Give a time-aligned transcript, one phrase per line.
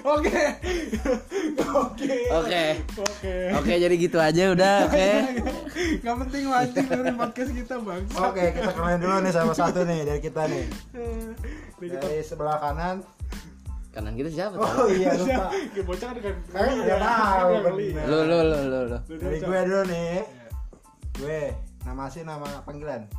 [0.00, 0.42] Oke.
[1.60, 2.14] Oke.
[2.32, 2.64] Oke.
[2.96, 3.34] Oke.
[3.56, 5.10] Oke, jadi gitu aja udah, oke.
[6.00, 8.02] Gak penting anjing dengerin podcast kita bang.
[8.16, 10.64] Oke, kita kenalin dulu nih sama satu nih dari kita nih.
[11.80, 13.04] Dari sebelah kanan.
[13.90, 14.54] Kanan kita siapa?
[14.54, 15.50] Oh iya lupa.
[15.50, 16.34] Kayak bocah kan kan.
[16.54, 17.50] Kayaknya udah tahu.
[18.06, 18.98] Lu lu lu lu lu.
[19.18, 20.14] Dari gue dulu nih.
[20.22, 20.48] Iya.
[21.18, 21.40] Gue
[21.82, 23.10] nama asli nama panggilan.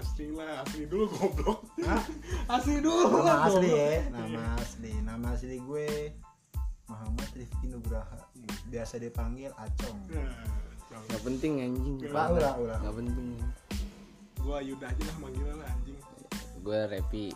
[0.00, 1.60] Eh, asli lah, asli dulu goblok.
[1.84, 2.00] Hah?
[2.56, 3.20] Asli dulu.
[3.20, 3.92] Nama asli goblok.
[3.92, 4.00] ya.
[4.08, 4.92] Nama asli.
[5.04, 5.88] Nama asli gue
[6.88, 8.18] Muhammad Rifki Nugraha.
[8.72, 10.00] Biasa dipanggil Acong.
[10.08, 11.04] Nah.
[11.04, 11.96] Gak penting anjing.
[12.08, 12.78] Ulah, ulah, ulah.
[12.80, 13.28] Gak penting.
[14.40, 15.98] Gua Yuda aja lah manggilnya lah anjing.
[16.64, 17.28] Gue Repi.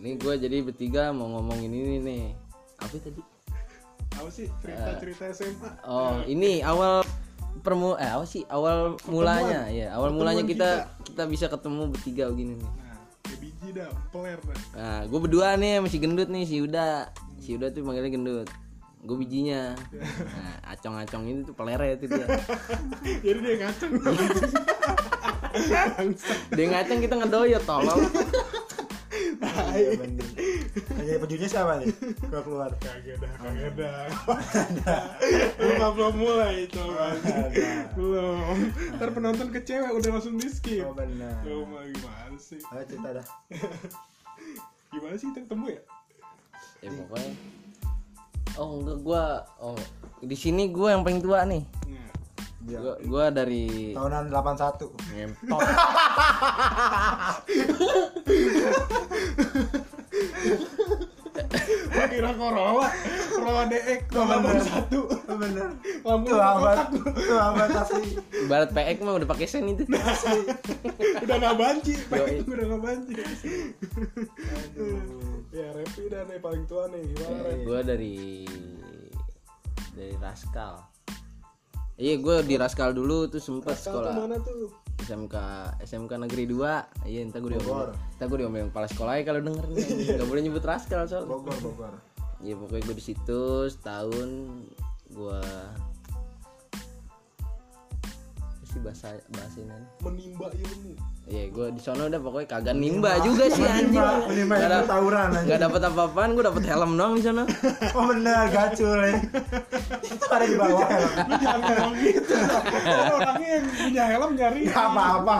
[0.00, 2.24] Ini gue jadi bertiga mau ngomongin ini nih.
[2.80, 3.20] Apa tadi?
[4.16, 5.70] Apa sih cerita-cerita SMA?
[5.84, 7.04] Oh, ini awal
[7.60, 8.42] permu eh apa sih?
[8.48, 12.68] Awal mulanya ya awal mulanya kita kita bisa ketemu bertiga begini nih.
[12.68, 14.58] Nah, kayak biji dah, peler dah.
[14.74, 18.48] nah gue berdua nih masih gendut nih si Uda si Uda tuh manggilnya gendut.
[18.98, 19.78] Gue bijinya.
[19.94, 22.26] Nah acong-acong ini tuh peleret itu dia.
[23.24, 23.92] Jadi dia ngaceng.
[25.54, 25.82] Iya,
[26.56, 28.02] dia ngaceng kita ngedoyot tolong.
[29.48, 29.94] Iya
[31.18, 31.90] Jadi pejunya siapa nih?
[32.30, 32.70] Gua keluar.
[32.78, 34.06] Kagak dah, kagak dah.
[35.58, 37.18] Belum belum mulai coba.
[37.98, 38.70] Belum.
[38.94, 40.86] Ntar penonton kecewa udah langsung di skip.
[40.86, 41.42] Oh benar.
[41.42, 42.62] Lu mah gimana sih?
[42.70, 43.26] Ayo cerita dah.
[44.94, 45.82] Gimana sih kita ketemu ya?
[46.78, 47.34] ya pokoknya
[48.58, 49.24] oh enggak gue
[49.62, 49.78] oh
[50.22, 51.62] di sini gue yang paling tua nih
[52.68, 52.78] Dia.
[52.82, 54.86] gue gue dari Tahunan 81.
[55.14, 55.62] ngentot
[61.88, 62.88] gua kira Corolla,
[63.32, 64.00] Corolla DX
[64.64, 65.68] satu Oh, bener.
[66.04, 66.78] Lampu Tuh abad.
[66.92, 68.16] Tuh abad asli.
[68.44, 69.84] ibarat PX mah udah pakai sen itu
[71.24, 72.40] udah nggak banci, Yoi.
[72.44, 73.12] udah nggak banci.
[75.48, 78.16] Ya Repi dah nih paling tua nih, gimana gue dari
[79.92, 80.78] dari Raskal
[81.96, 84.70] iya gue di Raskal dulu tuh sempet Sekolah sekolah mana tuh?
[85.02, 85.36] SMK
[85.82, 89.64] SMK Negeri 2 iya entar gue diomelin entar gue diomelin kepala sekolah ya kalau denger
[90.18, 91.94] nggak boleh nyebut Raskal soalnya Bogor, Bogor.
[92.38, 94.30] Iya pokoknya gue di situ setahun
[95.10, 95.42] gue
[98.68, 100.92] sih bahasa bahasa ini Menimba ilmu.
[101.28, 105.44] Iya gue di sono udah pokoknya kagak nimba juga sih anjing ilmu dap- tawuran anjing.
[105.44, 107.44] nggak dapet apa-apaan gue dapet helm doang di sono
[107.96, 109.12] Oh bener, gacul ya.
[110.00, 111.12] Itu ada di bawah helm.
[111.20, 112.32] Lu jangan ngomong gitu.
[112.32, 114.60] Kan Orangnya yang punya helm nyari.
[114.64, 115.36] Gak apa-apa.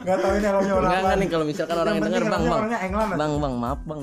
[0.00, 2.58] Gak tau ini helmnya orang Enggak enggak nih kalau misalkan orang yang denger bang bang
[2.58, 2.78] orangnya
[3.14, 4.00] bang bang maaf bang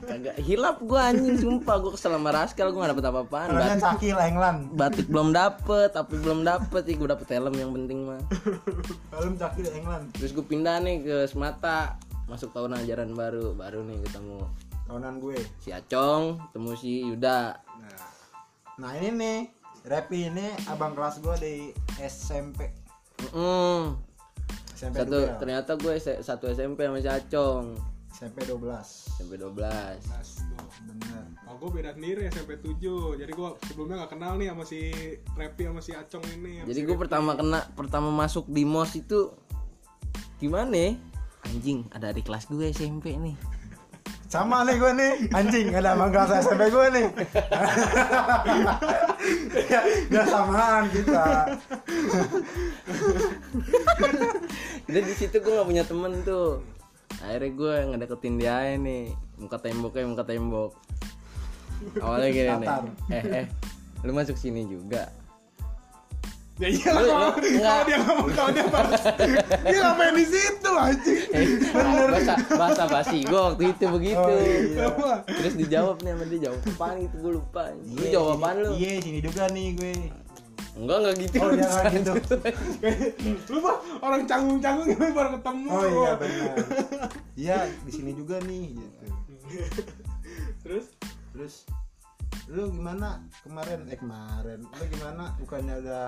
[0.00, 4.16] kagak hilap gue anjing sumpah gue kesel sama Raskal gue gak dapet apa-apaan Bat- Cakil
[4.16, 4.58] England.
[4.72, 8.22] batik belum dapet tapi belum dapet sih gue dapet helm yang penting mah
[9.10, 10.04] Helm Cakil England.
[10.12, 11.96] terus gue pindah nih ke Semata
[12.28, 14.44] masuk tahun ajaran baru baru nih ketemu
[14.88, 15.40] Tahunan gue.
[15.60, 18.08] si Acong ketemu si Yuda Nah,
[18.78, 19.38] Nah ini nih,
[19.88, 21.54] Repi ini abang kelas gue di
[21.96, 22.68] SMP.
[23.32, 23.96] Mm.
[24.76, 27.74] SMP satu ternyata gue satu SMP sama si Acong
[28.18, 28.58] SMP 12.
[29.14, 29.54] SMP 12
[30.10, 30.66] Nas tuh.
[30.90, 31.22] Bener.
[31.46, 34.90] Oh, gue beda sendiri SMP 7 Jadi gue sebelumnya gak kenal nih sama si
[35.38, 38.90] Repi sama si Acong ini sama jadi si gue pertama kena pertama masuk di mos
[38.98, 39.30] itu
[40.38, 40.94] gimana?
[41.46, 43.36] Anjing ada di kelas gue SMP nih.
[44.28, 47.06] Sama nih gue nih, anjing ada abang kelas SMP gue nih.
[49.72, 49.80] ya,
[50.12, 51.48] ya samaan kita.
[54.84, 56.60] jadi di situ gue gak punya temen tuh.
[57.24, 59.16] Akhirnya gue ngedeketin dia nih.
[59.40, 60.76] Muka temboknya muka tembok.
[61.96, 62.70] Awalnya gini nih.
[63.08, 63.46] Eh eh
[64.04, 65.10] lu masuk sini juga
[66.58, 68.98] Ya iya Lu- kalau dia ngomong kalau dia balas
[69.70, 71.22] Dia ngapain di situ anjing?
[71.30, 71.46] Eh,
[72.10, 74.18] bahasa bahasa basi gue waktu itu begitu.
[74.18, 74.90] Oh, iya.
[74.90, 75.10] Apa?
[75.24, 77.62] terus dijawab nih sama dia jawab apaan gitu gue lupa.
[77.70, 78.70] Lu Iya, jawab sini- apaan lu?
[78.74, 79.92] Iya, sini juga nih gue.
[80.74, 81.36] enggak enggak gitu.
[81.36, 82.12] Oh, dia nggak gitu.
[83.50, 85.66] Lu mah orang canggung-canggung gimana baru ketemu.
[85.68, 86.56] Oh iya benar.
[87.34, 89.06] Iya, di sini juga nih gitu.
[90.60, 90.86] Terus?
[91.32, 91.54] Terus
[92.46, 93.84] lu gimana kemarin?
[93.86, 94.58] Eh kemarin.
[94.64, 95.34] Lu gimana?
[95.36, 96.06] Bukannya udah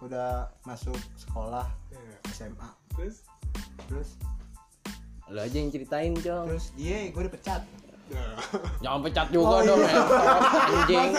[0.00, 0.30] udah
[0.62, 1.98] masuk sekolah ya,
[2.30, 3.16] SMA Terus?
[3.86, 4.08] Terus?
[5.28, 6.46] Lu aja yang ceritain cong.
[6.48, 7.62] Terus iya gue dipecat.
[8.08, 8.40] Nah,
[8.80, 9.92] jangan pecat juga Oh, dong iya.
[9.92, 11.10] entot, anjing.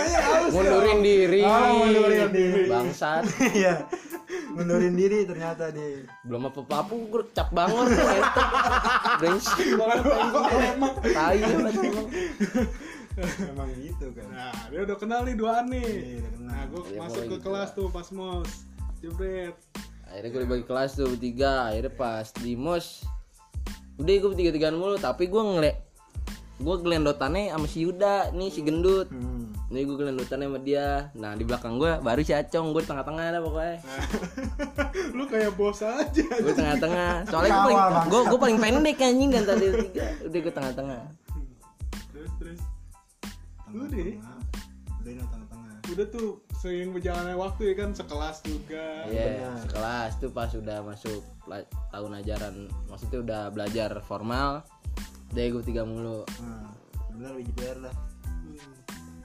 [0.49, 1.41] Mundurin diri.
[1.45, 2.63] Oh, mundurin diri.
[2.65, 3.23] bangsat.
[3.53, 3.73] Iya.
[4.49, 8.47] Mundurin diri ternyata di belum apa apa gue cap banget tuh entot
[9.19, 10.03] brengsek banget
[10.73, 12.07] emang tai banget emang
[13.45, 14.27] emang gitu kan.
[14.33, 15.85] Nah, dia udah kenal nih duaan nih.
[15.85, 16.49] Iya, udah kenal.
[16.49, 18.51] Nah, gue Iya, masuk ke kelas tuh pas mos.
[18.99, 19.55] Jebret.
[20.09, 23.05] akhirnya gue dibagi kelas tuh bertiga akhirnya pas di mos.
[23.95, 25.77] Udah gue bertiga tigaan mulu tapi gue ngeliat
[26.59, 29.07] gue gelendotannya sama si Yuda nih si gendut.
[29.07, 29.47] Hmm.
[29.69, 31.13] nih gue gelendotannya sama dia.
[31.15, 33.77] Nah di belakang gue baru si Acong gue di tengah-tengah dah pokoknya.
[35.17, 36.25] Lu kayak bos aja.
[36.41, 37.29] Gue tengah-tengah.
[37.29, 41.01] Soalnya gue paling gue gue paling pendek anjing dan tadi tiga udah gue tengah-tengah.
[42.11, 42.59] Terus terus.
[43.69, 44.28] Udah.
[45.91, 49.55] Udah tuh sering berjalannya waktu ya kan sekelas juga Iya, Benar.
[49.63, 51.21] sekelas tuh pas udah masuk
[51.89, 52.55] tahun ajaran
[52.85, 54.61] maksudnya udah belajar formal
[55.29, 56.69] deh gue tiga mulu Nah,
[57.11, 57.51] benar biji.
[57.53, 58.57] Hmm.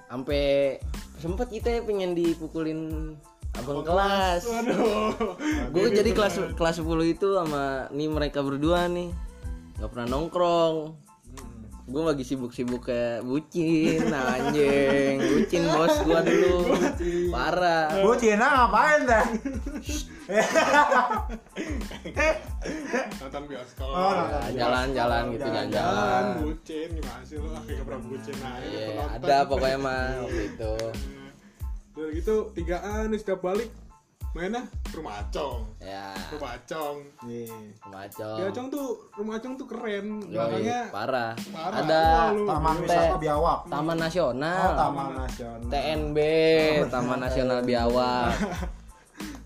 [0.06, 0.76] sampai
[1.16, 3.12] sempet kita pengen dipukulin
[3.55, 5.14] abang kelas waduh
[5.70, 9.11] gue jadi kelas kelas 10 itu sama nih mereka berdua nih
[9.75, 10.76] nggak pernah nongkrong
[11.84, 16.56] gue lagi sibuk-sibuk kayak bucin anjing bucin bos gue dulu
[17.28, 19.25] parah Gue Cina ngapain dah?
[23.20, 24.40] nonton bioskop Oh, nonton.
[24.48, 25.69] Ya, jalan-jalan gitu Jalan-jalan.
[25.69, 29.16] jalan-jalan jalan bucin gimana sih lu akhirnya gak pernah bucin aja Iya, penonton.
[29.20, 30.72] ada pokoknya mah waktu itu
[31.94, 33.69] Udah gitu tigaan nih setiap balik
[34.34, 37.54] mainnya ke rumah Acong ya rumah Acong Iya.
[37.86, 41.32] macam di Acong tuh rumah Acong tuh keren belakangnya parah.
[41.48, 41.78] parah.
[41.81, 42.42] Ada Wah, lu.
[42.44, 42.82] Taman Teh.
[42.84, 43.58] Wisata Biawak.
[43.64, 45.70] Taman Oh, Nasional, Taman Nasional.
[45.70, 46.19] TNB,
[46.90, 48.31] Taman Nasional Biawak.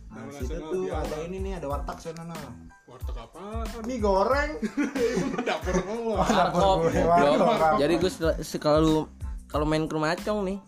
[0.08, 1.04] Nah, Taman situ Nasional tuh Biawak.
[1.04, 2.42] ada ini nih, ada warteg sana nah.
[2.82, 4.50] warteg apaan Mie goreng.
[4.56, 6.88] itu dapur gua goblok.
[6.96, 7.76] warkop.
[7.76, 8.10] Jadi gue
[8.58, 9.04] kalau
[9.46, 10.58] kalau main ke rumah Acong nih,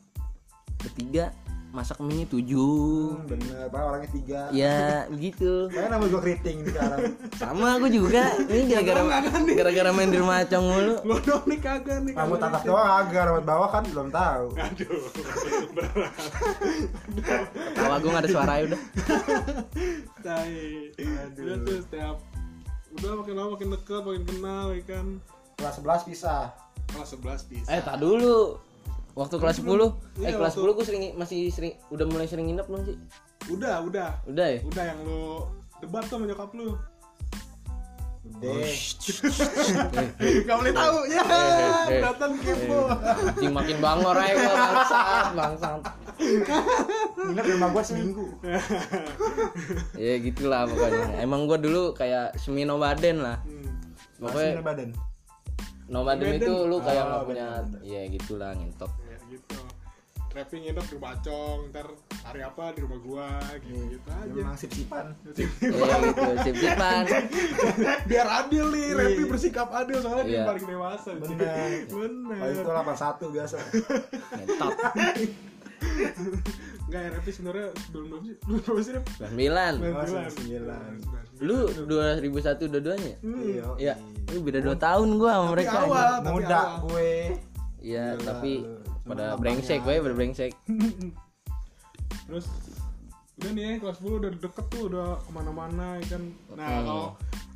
[0.76, 1.32] bertiga
[1.70, 3.14] masak mie tujuh.
[3.14, 4.40] Hmm, bener, Pak orangnya tiga.
[4.50, 5.67] Ya gitu.
[5.69, 7.14] Kayak nama gue keriting sekarang.
[7.32, 8.26] Sama aku juga.
[8.43, 10.94] Ini gara-gara gara-gara main di rumah Acong mulu.
[11.00, 14.44] lo dong nih kagak nih Kamu atas doang agak, rambut bawah kan belum tahu.
[14.52, 15.02] aduh
[15.70, 16.12] berat
[17.73, 18.81] Tawa gue gak ada suara udah.
[20.20, 20.90] tai
[21.37, 22.16] udah tuh setiap
[22.93, 25.06] udah makin lama makin dekat makin kenal ya kan
[25.55, 26.44] Kelas 11 pisah.
[26.88, 28.58] kelas 11 bisa Eh, tak dulu.
[29.20, 29.93] Waktu kelas 10, eh
[30.25, 32.96] Iya, kelas waktu- 10 gue sering masih sering udah mulai sering nginep belum sih?
[33.50, 34.61] udah udah Udah ya?
[34.62, 35.44] udah yang lu
[35.78, 36.72] debat tuh sama nyokap lu
[38.22, 38.52] Udah.
[40.44, 41.84] Gak boleh tahu ya eh, eh.
[41.99, 45.81] kelihatan kepo Anjing makin bangor aja gua bangsat, bangsat.
[47.19, 48.26] Nginep di rumah gue seminggu.
[49.96, 51.16] Ya gitulah pokoknya.
[51.19, 53.40] Emang gua dulu kayak semi nomaden lah.
[53.40, 53.69] Hmm.
[54.19, 54.88] Pokoknya nomaden
[55.90, 56.38] Nomaden.
[56.38, 57.46] itu lu kayak Oh, nggak punya
[57.82, 58.93] ya gitulah ngintok.
[60.31, 61.87] Trapping nginep di rumah Acong ntar
[62.23, 63.29] hari apa di rumah gua
[63.61, 65.05] gitu gitu Dia aja memang sip-sipan.
[65.61, 67.03] Iya gitu, sip-sipan.
[68.11, 70.38] biar adil nih Repi bersikap adil soalnya dia Iya.
[70.38, 71.35] yang paling dewasa Cing.
[71.35, 71.69] Bener.
[71.99, 73.56] bener Oh itu 81 biasa.
[74.38, 74.73] Ngentot.
[76.87, 78.35] Enggak Repi sebenarnya sebelum berapa sih?
[78.44, 79.05] Lu berapa sih Rep?
[79.19, 79.31] 9.
[79.31, 81.11] Oh, 99.
[81.35, 81.41] 99.
[81.41, 83.15] Lu 2001 dua-duanya?
[83.19, 83.65] Iya.
[83.79, 83.94] Iya.
[84.31, 85.76] Lu beda 2 tahun gua sama mereka.
[85.83, 87.12] awal, Muda gue.
[87.81, 88.53] Iya, tapi.
[89.11, 90.53] Pada brengsek gue, pada brengsek.
[92.27, 92.47] Terus
[93.41, 96.23] udah nih kelas 10 udah deket tuh udah ke mana-mana ya kan
[96.53, 96.85] nah Hmm.
[96.85, 97.07] kalau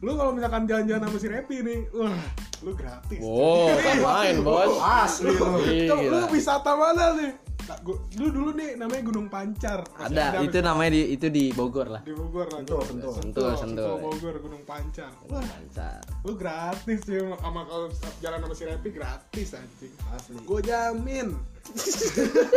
[0.01, 2.17] lu kalau misalkan jalan-jalan sama si Repi nih wah
[2.65, 3.69] lu gratis Wow,
[4.09, 4.81] main bos.
[4.81, 5.61] Asli lu.
[6.09, 10.59] Lu wisata mana nih Nah, gua, dulu dulu nih namanya Gunung Pancar Masih Ada, itu
[10.61, 12.03] namanya di itu di Bogor lah.
[12.03, 13.13] di Bogor lah Sentul, Gunung- sentul.
[13.15, 13.95] Sentul, sentul.
[14.03, 15.99] Bogor Gunung Pancar wah Lancar.
[16.21, 20.37] lu gratis sih sama kalau jalan sama si Repi gratis anjing Asli.
[20.39, 21.29] gue jamin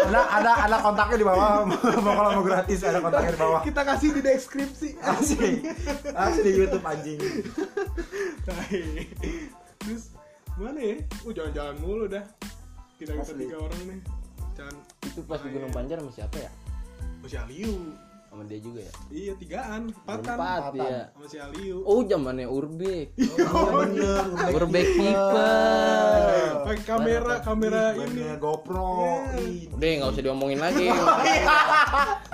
[0.04, 1.64] Ada ada ada kontaknya di bawah.
[2.04, 3.62] Mau kalau mau gratis ada kontaknya di bawah.
[3.64, 5.52] kita kasih di deskripsi Asli.
[6.14, 7.20] Asli YouTube anjing.
[8.44, 8.84] Tai.
[9.80, 10.12] terus
[10.54, 12.26] mana ya uh jalan-jalan mulu dah
[12.98, 13.46] kita kita Asli.
[13.46, 14.00] tiga orang nih
[14.58, 16.52] jalan Itu pas di Gunung Pancar sama siapa ya?
[17.22, 17.94] sama si Aliu
[18.38, 18.94] Sama dia juga ya?
[19.10, 20.78] iya tigaan empatan Empatan.
[20.78, 21.10] ya.
[21.10, 23.18] sama si Aliu Oh, zamannya Urbek.
[23.50, 24.54] Oh bener.
[24.54, 25.42] Urbek people.
[26.62, 28.94] pakai kamera kamera ini GoPro.
[29.34, 29.42] Iya.
[29.42, 30.86] Ih, Udah nggak usah diomongin lagi.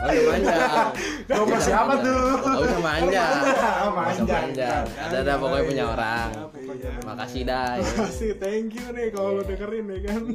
[0.03, 0.91] Nggak usah manjang.
[1.31, 2.19] GoPro siapa tuh?
[2.35, 3.31] Nggak usah manjang.
[3.31, 4.27] Oh, Nggak usah manjang.
[4.27, 4.83] manjang.
[4.99, 6.29] Ada ada pokoknya punya orang.
[6.73, 6.91] Ya.
[7.05, 7.67] Makasih dah.
[7.73, 7.87] ya.
[7.95, 10.21] Makasih, thank you nih kalau lu dengerin ya kan.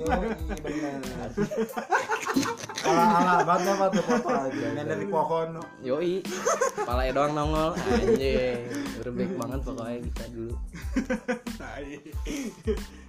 [2.78, 4.66] Ala ala banget apa tuh foto aja.
[4.72, 5.57] Yang dari pohon.
[5.82, 6.24] Yoi.
[6.86, 7.70] Palanya doang nongol.
[7.76, 8.58] Anjing.
[9.02, 10.54] Urbek banget pokoknya kita dulu.
[11.60, 11.90] Tai.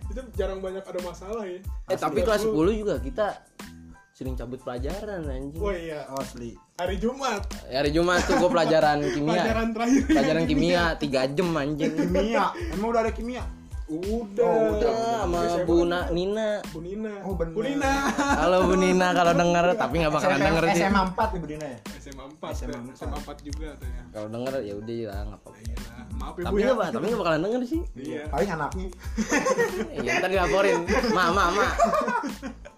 [0.09, 1.59] Itu jarang banyak ada masalah ya.
[1.89, 3.27] Eh tapi kelas 10 juga kita
[4.19, 5.63] sering cabut pelajaran anjing.
[5.63, 6.51] Oh iya, Asli.
[6.75, 7.39] hari Jumat
[7.71, 9.31] Hari Jumat tuh gue pelajaran kimia.
[9.31, 10.01] pelajaran terakhir.
[10.11, 11.93] Pelajaran kimia 3 jam anjing.
[11.95, 12.45] Kimia.
[12.75, 13.43] Emang udah ada kimia?
[13.89, 14.45] Udah.
[14.45, 14.93] Oh, Udah
[15.25, 15.75] sama SMA Bu?
[15.89, 16.61] Na, Nina.
[16.69, 17.13] Bu Nina.
[17.25, 17.53] Oh, bener.
[17.57, 17.91] Bu Nina.
[18.37, 20.81] Halo Bu Nina kalau denger tapi nggak bakalan denger sih.
[20.85, 21.79] SMA 4 Ibu Dina ya?
[21.97, 23.01] SMA 4, SMA SMA 4.
[23.01, 24.01] SMA 4 juga tuh ya.
[24.13, 25.57] Kalau denger ya udah lah nggak apa-apa.
[25.57, 28.87] Iya maaf ya bu tapi ya nggak tapi nggak bakalan denger sih iya paling anaknya
[30.05, 30.77] ya ntar dilaporin
[31.15, 31.65] ma ma ma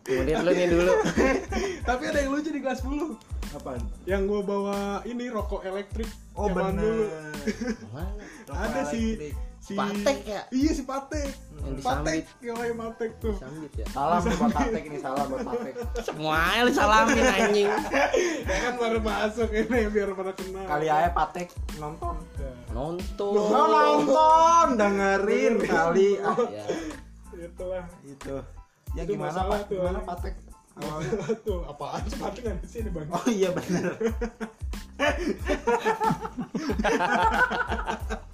[0.06, 0.94] kemudian lu nih dulu
[1.90, 3.18] tapi ada yang lucu di kelas 10
[3.52, 6.48] apaan yang gue bawa ini rokok elektrik oh?
[6.48, 6.72] Rokok
[8.48, 9.51] ada si elektrik.
[9.62, 10.42] Si Patek ya?
[10.50, 11.30] iya si patek.
[11.62, 12.26] Yang patek disambit.
[12.42, 13.36] yang patek tuh.
[13.38, 13.86] Sambit ya?
[13.94, 15.74] Salam buat patek ini salam buat patek.
[16.02, 17.70] Semuanya lu salamin anjing.
[18.50, 20.66] Ya kan baru masuk ini biar pada kenal.
[20.66, 22.18] Kali aja patek nonton.
[22.42, 23.34] Ya, nonton.
[23.38, 26.18] Oh nonton dengerin kali.
[26.20, 26.34] Ah
[27.38, 27.86] ya itulah.
[28.02, 28.42] Itu.
[28.98, 29.70] Ya Itu gimana pak?
[29.70, 30.10] tuh, gimana anjing.
[30.10, 30.34] patek?
[30.72, 33.06] Masalah tuh apaan sih patek ada di sini bang?
[33.14, 33.94] Oh iya bener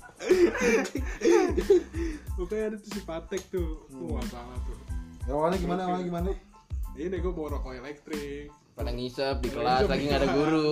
[2.38, 3.86] Pokoknya ada tuh si patek tuh.
[3.90, 4.78] Tuh masalah tuh.
[5.28, 6.30] Ya awalnya gimana awalnya gimana?
[6.98, 8.50] Ini gue bawa rokok elektrik.
[8.78, 10.72] Pada ngisep di kelas lagi nggak ada guru.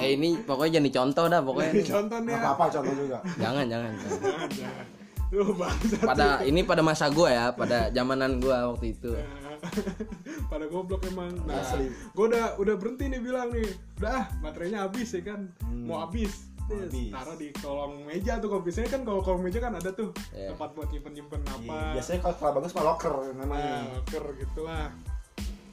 [0.00, 1.84] Eh ini pokoknya jadi contoh dah pokoknya ini.
[1.84, 2.32] nih.
[2.32, 3.18] nggak apa-apa contoh juga.
[3.40, 4.20] Jangan jangan, jangan.
[4.20, 4.86] jangan jangan
[5.32, 9.16] lu bangsa pada ini pada masa gua ya pada zamanan gua waktu itu.
[10.50, 11.32] Pada goblok emang.
[11.46, 11.86] Nah Asli.
[11.88, 13.70] gue udah udah berhenti nih bilang nih.
[14.02, 15.48] Udah ah baterainya habis ya kan.
[15.62, 15.86] Hmm.
[15.86, 17.10] mau habis habis.
[17.10, 20.52] taruh di kolong meja tuh kalau biasanya kan kalau kolong meja kan ada tuh Iya.
[20.52, 21.60] tempat buat nyimpen nyimpen apa.
[21.60, 23.74] Iya, biasanya kalau sekolah bagus mah locker namanya.
[23.82, 24.86] Nah, locker gitu lah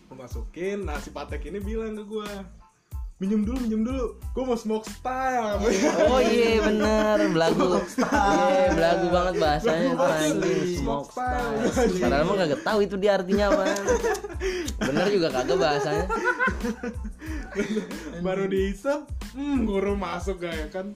[0.09, 2.29] gue masukin nah si patek ini bilang ke gue
[3.19, 4.15] minjem dulu minjem dulu.
[4.31, 5.59] Gue mau smoke style.
[6.07, 7.27] Oh iya bener.
[7.35, 7.83] Belagu.
[7.99, 11.59] Iya belagu banget bahasanya anjing smoke style.
[11.99, 13.63] padahal mah kagak tahu itu dia artinya apa
[14.79, 16.05] bener juga kagak bahasanya.
[18.23, 19.03] Baru dihisap
[19.35, 20.95] hmm guru masuk gak ya kan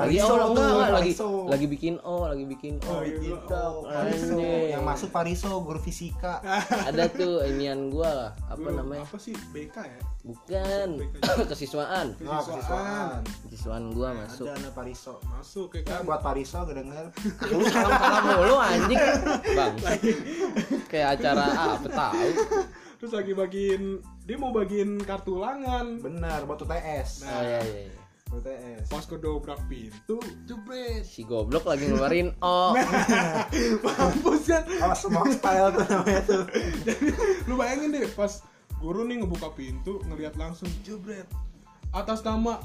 [0.00, 0.30] lagi Pariso.
[0.30, 1.28] oh enggak, enggak lagi Pariso.
[1.44, 3.16] lagi bikin oh lagi bikin Oh, oh iya.
[3.18, 3.54] gitu.
[3.54, 4.32] Oh, Pariso.
[4.32, 4.66] Anjing.
[4.68, 6.34] yang masuk Pariso guru fisika.
[6.88, 9.02] Ada tuh inian gua apa Guru- namanya?
[9.02, 9.34] apa sih?
[9.50, 10.00] BK ya?
[10.22, 10.88] Bukan.
[11.50, 12.06] Kesiswaan.
[12.18, 13.20] Nah kesiswaan.
[13.44, 14.44] Kesiswaan gua masuk.
[14.44, 15.14] ada anak Pariso.
[15.26, 16.00] Masuk ya ya kan?
[16.04, 17.06] buat Pariso kedenger
[17.50, 19.00] lu salam salam mulu anjing.
[19.52, 19.74] Bang.
[20.90, 22.28] Kayak acara apa tahu?
[22.98, 23.82] Terus lagi bagiin
[24.22, 25.98] dia mau bagiin kartu ulangan.
[25.98, 27.94] Benar buat UTS oh iya iya iya.
[28.28, 32.76] UTS pas kedobrak pintu jebret si goblok lagi ngeluarin oh
[33.84, 34.64] mampus kan?
[34.84, 36.44] Oh smoke style tuh namanya tuh?
[37.48, 38.44] Lu bayangin deh pas
[38.78, 41.24] guru nih ngebuka pintu ngelihat langsung jebret
[41.96, 42.60] atas nama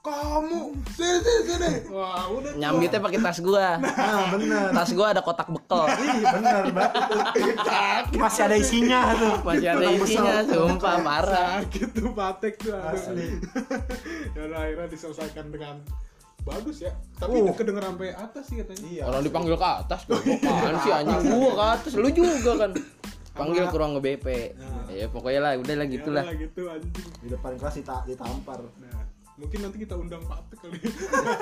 [0.00, 0.60] kamu.
[0.90, 1.70] Sini sini sini.
[1.90, 3.76] Wah udah nyambitnya pakai tas gua.
[3.78, 4.68] Nah bener.
[4.72, 5.86] Tas gua ada kotak bekal.
[5.88, 9.34] Ih bener banget masih ada isinya tuh.
[9.42, 11.50] Masih ada isinya sumpah parah.
[11.62, 12.74] Sakit tuh patek tuh.
[12.74, 13.28] Asli.
[14.36, 15.74] ya udah akhirnya diselesaikan dengan
[16.42, 16.92] bagus ya.
[17.18, 17.52] Tapi Uh.
[17.52, 18.88] kedenger sampai atas sih katanya.
[18.88, 19.02] Iya.
[19.04, 21.20] Orang dipanggil ke atas apaan sih anjing?
[21.34, 22.72] Gua ke atas lu juga kan.
[23.38, 24.26] Panggil ke ruang BP
[24.88, 26.24] ya pokoknya lah udah lah Ya gitulah.
[26.26, 27.06] udah gitu anjing.
[27.22, 28.58] Di depan kelas dita ditampar.
[28.82, 28.87] Nah
[29.38, 30.78] mungkin nanti kita undang patek kali.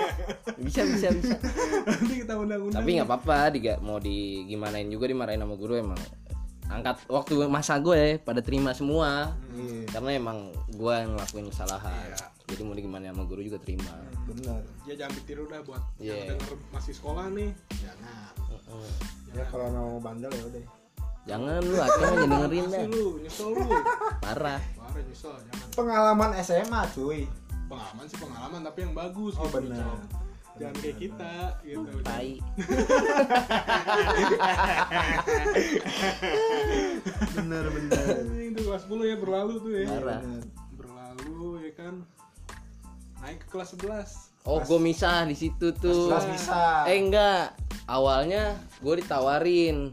[0.66, 1.36] Bisa bisa bisa.
[1.84, 3.74] Nanti kita undang-undang tapi nggak apa-apa diga.
[3.80, 6.00] Mau di gimanain juga dimarahin sama guru emang.
[6.66, 9.32] Angkat waktu masa gue ya pada terima semua.
[9.52, 10.38] Iya karena emang
[10.68, 12.10] gue yang ngelakuin kesalahan.
[12.46, 13.90] Jadi mau gimana sama guru juga terima.
[14.24, 14.60] Bener.
[14.84, 16.14] Ya jangan ditiru dah buat Iya.
[16.14, 17.50] yang denger masih sekolah nih.
[17.80, 18.32] Jangan.
[18.50, 18.90] Heeh.
[19.36, 20.64] ya kalau mau bandel ya udah.
[21.26, 22.84] Jangan lu aceh aja dengerin dah.
[22.86, 23.66] lu nyesel lu.
[24.22, 24.62] Parah.
[24.78, 25.68] Parah nyesel jangan.
[25.74, 27.20] Pengalaman SMA cuy
[27.66, 29.56] pengalaman sih pengalaman tapi yang bagus Oh, gitu.
[29.60, 29.82] benar.
[29.84, 30.00] Cok.
[30.56, 31.32] jangan kayak kita
[31.62, 31.90] gitu.
[32.00, 32.30] Tai.
[37.34, 38.04] Bener bener.
[38.52, 39.86] Tuh kelas 10 ya berlalu tuh ya.
[39.90, 40.42] Bener.
[40.72, 41.94] berlalu ya kan.
[43.16, 46.06] Naik ke kelas 11 oh gue misah di situ tuh.
[46.08, 47.52] kelas bisa eh enggak.
[47.86, 49.92] Awalnya gue ditawarin.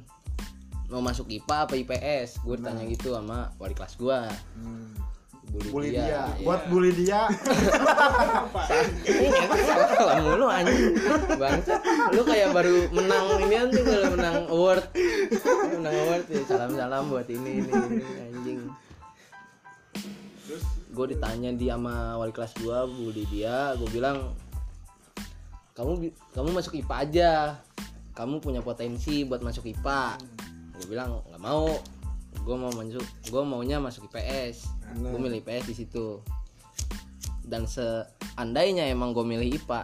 [0.88, 4.20] Mau masuk IPA apa IPS gue ditanya gitu sama wali kelas gue
[4.56, 4.94] Hmm.
[5.54, 6.10] Bully, bully dia, dia.
[6.10, 6.24] Iya.
[6.42, 7.22] buat bully dia.
[9.14, 9.62] Ini ngetek
[9.94, 10.94] salah mulu anjing.
[11.38, 11.74] Bangsa
[12.10, 14.84] lu kayak baru menang ini tuh kalau menang award.
[15.78, 18.60] Menang award ya salam salam buat ini ini, ini anjing.
[20.50, 20.64] Terus?
[20.90, 23.78] Gue ditanya dia sama wali kelas gua bully dia.
[23.78, 24.34] Gue bilang
[25.78, 27.32] kamu kamu masuk IPA aja.
[28.14, 30.18] Kamu punya potensi buat masuk IPA
[30.84, 31.80] gue bilang nggak mau
[32.44, 36.20] gue mau masuk gue maunya masuk IPS gue milih IPS di situ
[37.42, 39.82] dan seandainya emang gue milih IPA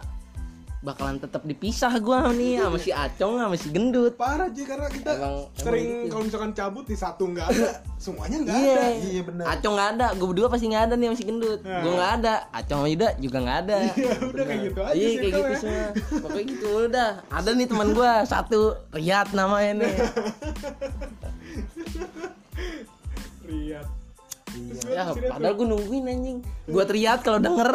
[0.80, 5.12] bakalan tetap dipisah gue nih sama si Acong sama si Gendut parah aja karena kita
[5.12, 6.08] Emang- sering gitu.
[6.08, 7.68] kalau misalkan cabut di satu nggak ada
[8.00, 9.44] semuanya nggak Iya, ada Iya, bener.
[9.44, 11.60] Acong nggak ada, gue berdua pasti nggak ada nih sama si Gendut.
[11.60, 11.80] Nah.
[11.84, 13.76] Gue nggak ada, Acong sama Yuda juga nggak ada.
[13.92, 15.88] ya udah kayak gitu aja Iya sih kayak gitu semua.
[16.16, 17.10] Pokoknya gitu udah.
[17.28, 19.94] Ada nih teman gua satu Riyad namanya nih.
[23.46, 24.00] Riyad
[24.90, 27.70] ya padahal gue nungguin anjing gue teriak kalau denger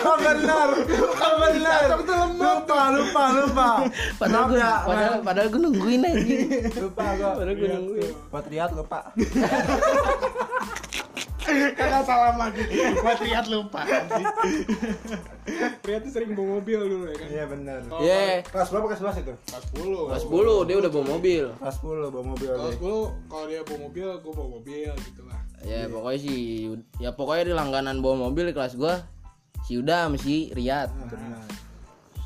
[0.00, 1.82] Oh benar, oh benar.
[2.40, 3.68] Lupa, lupa, lupa.
[4.16, 6.48] padahal gue ya, padahal, padahal gue nungguin anjing
[6.80, 7.30] lupa gua.
[7.36, 8.12] padahal gue nungguin.
[8.32, 9.12] Buat lihat lupa.
[11.72, 12.62] Kagak salah lagi.
[12.96, 13.82] Buat lihat lupa.
[15.82, 17.28] Riyad tuh sering bawa mobil dulu ya kan.
[17.28, 17.78] Iya benar.
[17.90, 19.34] Oh, Iya Kelas berapa kelas 11 itu?
[19.44, 20.08] Kelas 10.
[20.08, 22.78] kelas 10 dia udah bawa mobil Kelas 10 bawa mobil Kelas deh.
[22.78, 25.40] 10 kalau dia bawa mobil, gue bawa mobil gitu lah.
[25.60, 26.40] ya pokoknya sih
[26.96, 29.04] ya pokoknya di langganan bawa mobil di kelas gua
[29.60, 31.44] si Uda sama si Riyad Benar.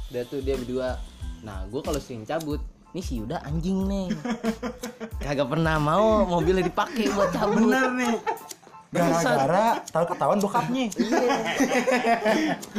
[0.08, 0.94] dia tuh dia berdua
[1.42, 2.62] nah gue kalau sering cabut
[2.94, 4.06] ini si Yuda anjing nih
[5.26, 8.14] kagak pernah mau mobilnya dipakai buat cabut Benar nih.
[8.94, 10.84] Gara-gara tahu ketahuan bokapnya.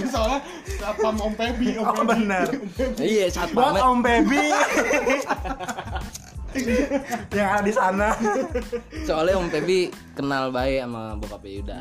[0.07, 0.39] Soalnya
[0.79, 2.07] satpam Om Pebi, Om Oh Pebi.
[2.07, 2.45] benar.
[3.03, 4.43] iya saat Buat pamer Om Baby.
[7.35, 8.15] yang ada di sana.
[9.03, 11.77] soalnya Om Pebi kenal baik sama bokapnya Yuda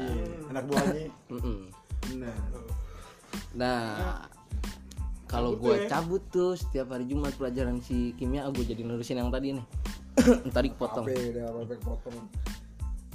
[0.51, 1.07] Anak buahnya.
[2.05, 2.37] Benar.
[3.55, 4.27] nah
[5.25, 5.91] kalau gue ya.
[5.91, 9.67] cabut tuh setiap hari Jumat pelajaran si kimia gue jadi nerusin yang tadi nih
[10.55, 12.27] tadi kepotong udah apa potong.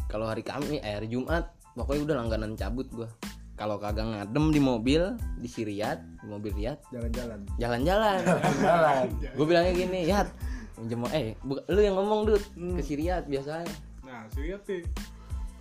[0.09, 3.07] Kalau hari Kamis eh hari Jumat pokoknya udah langganan cabut gue
[3.53, 5.01] kalau kagak ngadem di mobil
[5.37, 7.39] di si Riyad di mobil Riyad Jalan-jalan.
[7.55, 8.19] jalan-jalan
[8.57, 9.05] Jalan.
[9.31, 10.27] gue bilangnya gini Yat
[10.75, 13.67] minjem eh bu- lu yang ngomong dud ke si Riyad biasanya
[14.01, 14.81] Nah, si Riyad nih.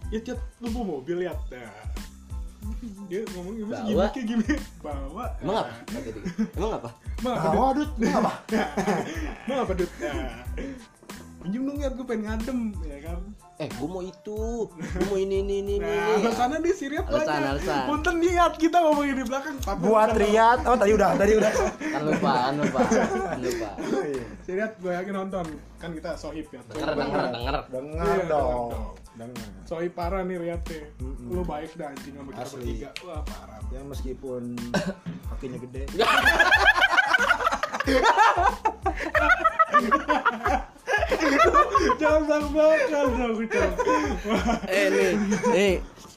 [0.09, 1.37] Ya, Cat, lu bawa mobil ya?
[1.53, 1.69] Nah.
[3.07, 3.93] Dia ngomong gimana sih?
[3.93, 4.09] Bawa.
[4.09, 4.57] Gimmicknya gimana?
[4.87, 5.25] Bawa.
[5.39, 5.73] emang apa
[6.57, 7.49] emang apa Emang apa?
[7.53, 8.33] Bawa dud, apa?
[9.45, 9.91] Emang apa, Dut?
[10.01, 10.33] Nah.
[11.39, 13.19] Pinjem dong ya, gue pengen ngadem, ya kan?
[13.59, 14.39] Eh gue mau itu
[14.71, 17.51] gue mau ini ini ini ini Nah, alasannya nih si Riyad Alasan, banyak.
[17.53, 17.83] alasan.
[17.85, 19.57] Punten niat kita ngomongin di belakang.
[19.59, 20.59] tapi Buat Riyad.
[20.65, 21.53] Oh tadi udah, tadi udah.
[21.77, 23.71] kan lupa kan lupa kan lupa
[24.41, 25.47] Si Riyad gue yakin nonton.
[25.77, 26.63] Kan kita sohib ya.
[26.69, 28.71] denger denger denger Dengar Iya, dong.
[28.71, 28.95] dong.
[29.17, 29.47] Dengar.
[29.65, 30.83] Sohib parah nih Riyad nih.
[30.97, 31.27] Mm-mm.
[31.29, 32.63] Lu baik dah anjing sama kita Asli.
[32.63, 32.91] bertiga.
[33.05, 33.59] Wah, parah.
[33.69, 34.55] Ya meskipun
[35.29, 35.83] kakinya gede.
[41.99, 43.35] Jangan bakal dong,
[44.69, 45.75] eh nih nih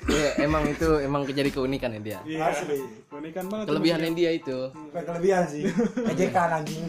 [0.09, 2.39] ya, emang itu emang jadi keunikan ya dia Iya.
[2.47, 2.79] Asli.
[3.11, 3.65] Unikan banget.
[3.67, 5.61] kelebihannya dia itu Bukan kelebihan sih.
[6.07, 6.81] Ejekan anjing.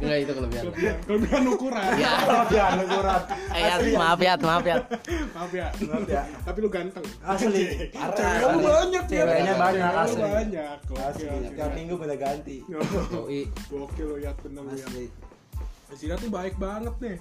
[0.00, 1.84] enggak itu kelebihan Kelebihan, kelebihan ukuran.
[1.96, 3.20] ya Kelebihan ukuran.
[3.50, 4.76] eh Yat, maaf ya maaf ya
[5.34, 5.66] Maaf ya.
[5.82, 6.22] Maaf ya.
[6.40, 7.04] Tapi lu ganteng.
[7.20, 7.64] Asli.
[7.92, 9.20] Cewek lu banyak ya.
[9.20, 10.22] Ceweknya banyak, asli.
[10.22, 10.76] banyak.
[10.86, 11.26] Oke, Asli.
[11.28, 11.48] oke.
[11.52, 12.56] Tiap minggu pada ganti.
[12.64, 13.40] Yoi.
[13.68, 14.86] Gokil lu ya bener lu ya.
[14.86, 15.04] Asli.
[15.94, 17.16] Sina tuh baik banget nih.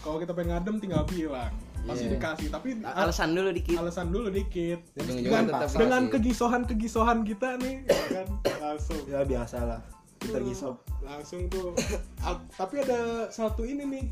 [0.00, 1.52] Kalau kita pengen ngadem tinggal bilang.
[1.86, 2.18] Pasti Iya.
[2.18, 4.80] dikasih, tapi alasan dulu dikit alasan dulu dikit.
[4.98, 6.12] Dengan, dengan kasih.
[6.18, 8.26] kegisohan-kegisohan kita nih, ya kan
[8.58, 9.00] langsung.
[9.06, 9.78] Ya biasalah.
[10.18, 10.74] Kita gisok.
[11.06, 11.78] Langsung tuh.
[12.26, 14.04] Al- tapi ada satu ini nih.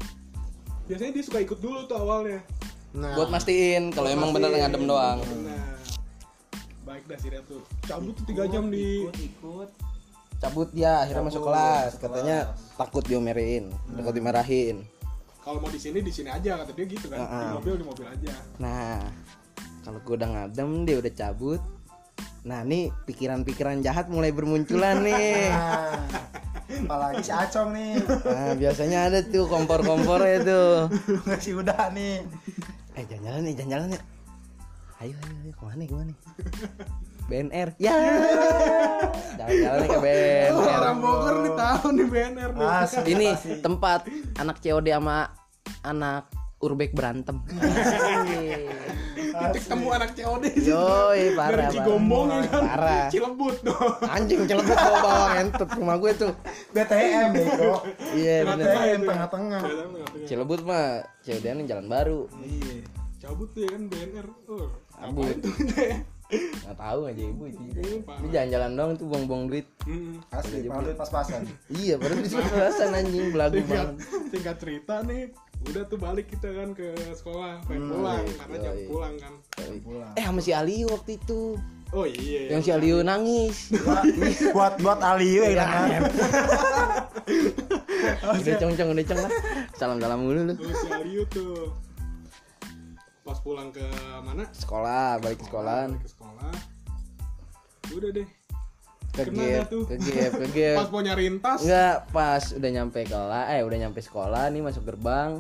[0.87, 2.47] Biasanya dia suka ikut dulu tuh awalnya.
[2.95, 5.75] Nah, buat mastiin kalau emang bener ngadem doang Nah,
[6.87, 7.59] baik dah sih dia tuh.
[7.83, 9.69] Cabut tuh 3 jam di ikut ikut.
[10.37, 12.37] Cabut dia akhirnya masuk Cabut, kelas masuk katanya
[12.75, 14.77] takut diomelin takut dimarahin
[15.41, 17.21] kalau mau di sini di sini aja kata dia gitu kan.
[17.21, 17.53] Di Heeh.
[17.53, 18.33] mobil di mobil aja.
[18.57, 19.05] nah
[19.81, 21.61] kalau gue udah ngadem dia udah cabut
[22.41, 25.49] nah nih pikiran-pikiran jahat mulai bermunculan nih
[26.65, 28.01] Nah, apalagi si Acong nih.
[28.25, 30.73] nah biasanya ada tuh kompor-kompornya tuh
[31.23, 32.25] Masih udah nih.
[32.95, 34.01] eh jalan-jalan nih jalan-jalan ya
[34.99, 36.13] ayo ayo ayo ke mana ke mana
[37.25, 37.95] BNR ya
[39.41, 42.67] jalan-jalan nih ke BNR Orang Bogor nih tahu nih BNR nih.
[42.69, 43.09] Asli.
[43.17, 43.61] ini pasti.
[43.65, 44.01] tempat
[44.37, 45.19] anak COD sama
[45.81, 46.25] anak
[46.65, 47.37] Urbek berantem
[49.35, 50.71] Titik temu anak COD sih.
[50.71, 51.71] Yoi, parah, Dari parah.
[51.75, 52.63] Cigombong ya kan.
[52.71, 53.07] Parah.
[53.11, 53.95] Cilebut dong.
[54.07, 56.33] anjing celebut bawa bawa ngentot rumah gue tuh
[56.71, 57.75] BTM bego.
[58.15, 59.63] iya bener BTM tengah-tengah.
[60.31, 62.87] Cilebut mah COD nih jalan baru Iya.
[63.25, 64.27] Cabut tuh ya kan BNR.
[64.53, 65.37] Oh, Cabut.
[66.27, 68.19] Nggak tahu aja ibu itu Iya, parah.
[68.19, 69.67] ini jalan-jalan doang tuh buang-buang duit.
[70.29, 71.43] Asli, paling pas-pasan.
[71.71, 75.31] iya baru bisa kelasan anjing belagu banget singkat cerita nih,
[75.65, 79.33] udah tuh balik kita kan ke sekolah, pengen pulang karena jam pulang kan.
[79.79, 80.11] Pulang.
[80.13, 81.61] eh sama si Aliu waktu itu
[81.91, 82.51] Oh iya.
[82.51, 83.71] yang si Aliu nangis
[84.51, 86.03] buat buat Aliu ya kan.
[88.35, 89.33] udah cong-cong udah cong lah
[89.75, 91.71] salam-salam dulu lu Terus si Aliu tuh
[93.25, 93.81] pas pulang ke
[94.21, 94.45] mana?
[94.53, 96.53] sekolah balik ke sekolah Balik ke sekolah.
[97.91, 98.29] Udah deh.
[99.15, 103.01] ke Kena gap ke gap ke gap Pas mau nyariin tas, Enggak, pas udah nyampe
[103.07, 105.39] kelas, eh udah nyampe sekolah nih masuk gerbang.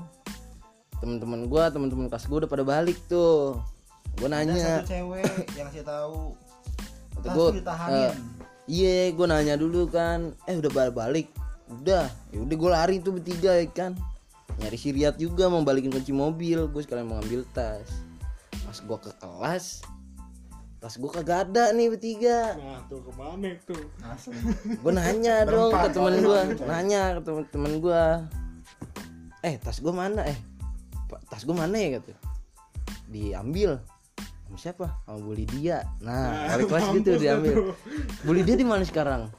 [1.02, 3.58] Temen-temen gua, temen-temen kelas gua udah pada balik tuh.
[4.16, 5.26] Gua Ada nanya, satu cewek
[5.58, 6.38] yang saya tahu.
[7.20, 7.98] Tas gua, ditahanin.
[7.98, 8.12] eh,
[8.70, 11.26] iya, gua nanya dulu kan, eh udah balik balik,
[11.68, 13.98] udah, ya udah gua lari tuh bertiga ya kan,
[14.62, 17.88] nyari si Riyad juga mau balikin kunci mobil, gua sekalian mau ngambil tas.
[18.64, 19.84] pas gua ke kelas
[20.84, 22.60] tas gua kagak ada nih bertiga.
[22.60, 24.36] Nah tuh ke mana tuh asli.
[24.84, 28.04] Gue nanya dong ke temen gue nanya ke temen temen gue
[29.48, 30.28] eh tas gue mana?
[30.28, 30.36] Eh
[31.32, 31.96] tas gue mana ya?
[31.96, 32.12] gitu
[33.08, 33.80] diambil.
[34.44, 34.86] Sama siapa?
[35.08, 35.88] Sama Bu Lydia.
[36.04, 37.76] Nah wali kelas gitu diambil dah tuh.
[38.28, 39.32] Bu Lydia di mana sekarang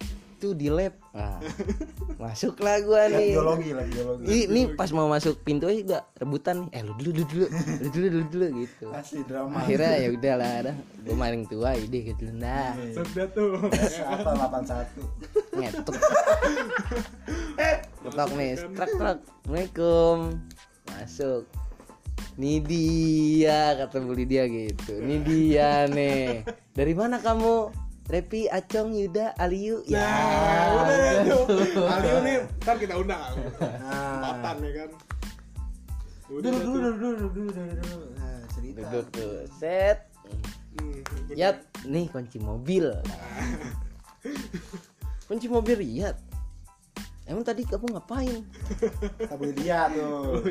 [0.45, 0.93] tuh di lab.
[1.17, 1.41] Nah,
[2.21, 3.33] masuklah gue nih.
[3.33, 4.25] biologi lah biologi.
[4.45, 6.77] Ini pas mau masuk pintu aja gak rebutan nih.
[6.77, 8.85] Eh lu dulu lu dulu lu dulu lu dulu gitu.
[8.93, 9.57] Asli drama.
[9.65, 12.29] Akhirnya ya udah lah dah gue maling tua ide gitu.
[12.29, 12.77] Nah.
[12.93, 13.57] Sudah tuh.
[14.05, 14.29] Apa
[14.61, 15.95] 81 ngetuk
[18.05, 20.17] ketok nih truk truk assalamualaikum.
[20.93, 21.43] Masuk.
[22.35, 24.99] Ini dia kata Bu Lydia gitu.
[24.99, 26.43] Ini dia nih.
[26.75, 27.71] Dari mana kamu
[28.05, 29.97] Repi Acong Yuda Aliyu ya.
[29.97, 31.45] Nah, udah tuh.
[31.97, 33.33] Alio nih, ntar kita undang.
[33.57, 34.21] Nah.
[34.21, 34.89] Empatan ya kan.
[36.29, 38.79] Udah dulu dulu dulu dulu dulu dulu dulu nah cerita.
[38.85, 40.05] Duduk tuh set.
[41.33, 42.93] Yat nih kunci mobil.
[45.25, 46.17] Kunci mobil Riyad
[47.25, 48.41] emang tadi kamu ngapain?
[49.39, 50.45] Boleh lihat tuh.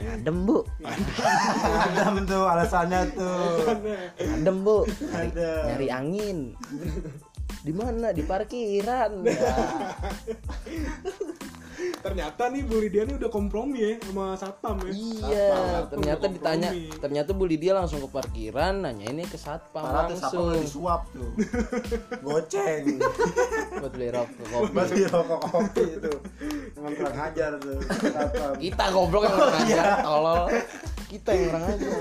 [0.00, 0.58] Adem bu.
[0.84, 3.72] Ada tuh alasannya tuh.
[4.20, 4.84] Adem bu.
[4.84, 5.50] Nyari, Ada.
[5.72, 6.38] nyari angin
[7.64, 9.32] di mana di parkiran ya.
[11.74, 14.92] Ternyata nih Bu Lydia nih udah kompromi ya sama satpam ya.
[14.92, 20.06] iya Satpam ternyata ditanya ternyata Bu Lydia langsung ke parkiran nanya ini ke satpam Parah
[20.12, 21.32] langsung lagi suap tuh
[22.24, 23.00] goceng
[23.80, 26.12] buat beli rokok kopi masih rokok kopi itu
[26.78, 28.52] emang kurang ajar tuh Satpam.
[28.60, 30.42] kita goblok yang kurang ajar tolol
[31.10, 31.98] kita yang kurang ajar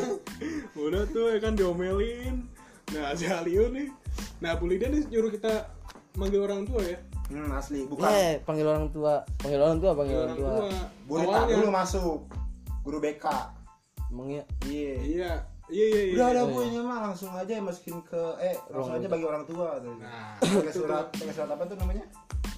[0.74, 2.44] Udah tuh ya kan diomelin.
[2.92, 3.88] Nah, si Alio nih.
[4.44, 5.72] Nah, Bu Lydia nih nyuruh kita
[6.20, 7.00] manggil orang tua ya.
[7.32, 8.04] hmm asli bukan.
[8.12, 10.52] Eh, panggil orang tua, panggil orang tua, panggil orang tua.
[11.08, 11.44] boleh tak?
[11.56, 12.20] Dulu masuk
[12.84, 13.26] guru BK
[14.12, 14.94] Emang ya, iya.
[15.00, 15.32] Iya.
[15.72, 16.14] Iya, iya, iya.
[16.20, 16.52] udah ada iya.
[16.52, 20.36] bu ini mah langsung aja masukin ke eh langsung aja bagi orang tua tuh Nah,
[20.44, 22.06] pakai surat pakai surat apa tuh namanya?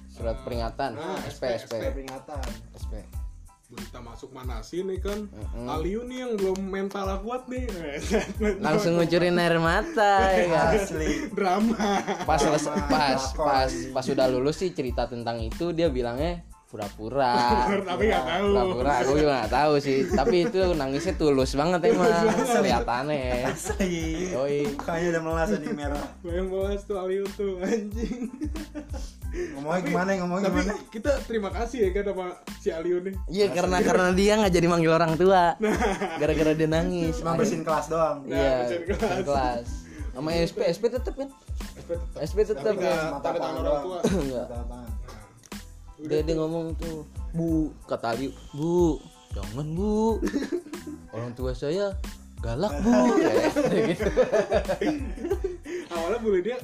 [0.10, 0.98] Surat peringatan,
[1.30, 2.44] SP, SP, Kayak peringatan.
[2.74, 2.94] SP.
[3.66, 5.66] Berita masuk mana sih nih kan Mm-mm.
[5.66, 7.66] Aliu nih yang belum mental kuat nih.
[8.66, 10.68] Langsung ngucurin air mata ya kan.
[10.78, 11.34] asli.
[11.34, 11.78] Drama.
[12.30, 17.34] Pas Drama, pas, pas, pas sudah lulus sih cerita tentang itu dia bilangnya pura-pura.
[17.90, 19.98] tapi nggak tahu Pura-pura, aku juga gak tahu sih.
[20.08, 22.10] Tapi itu nangisnya tulus banget emang,
[22.50, 23.48] kelihatannya.
[23.48, 23.96] asli
[24.30, 24.74] Yoi.
[24.74, 28.28] mukanya udah melas nih merah yang bahas tuh Aliu tuh anjing
[29.36, 33.48] ngomongnya gimana ngomongnya tapi gimana kita terima kasih ya kan sama si Aliu nih Iya
[33.52, 35.60] karena karena dia nggak jadi manggil orang tua,
[36.18, 37.20] gara-gara dia nangis.
[37.20, 39.00] cuma bersihin kelas doang Iya, bersihin kelas.
[39.00, 39.66] bersihin kelas.
[40.16, 41.28] Sama SP, SP tetep kan?
[41.76, 43.20] SP tetap SP tetep Tapi nggak- ya.
[43.20, 44.00] Tanda tangan orang tua.
[45.96, 46.10] Tangan.
[46.12, 49.00] Dia dia ngomong tuh, Bu, kata Aliu, Bu,
[49.32, 50.20] jangan Bu.
[51.16, 51.96] Orang tua saya
[52.44, 53.16] galak Bu.
[53.16, 53.52] Kayak
[53.96, 54.10] gitu.
[55.90, 56.58] awalnya boleh dia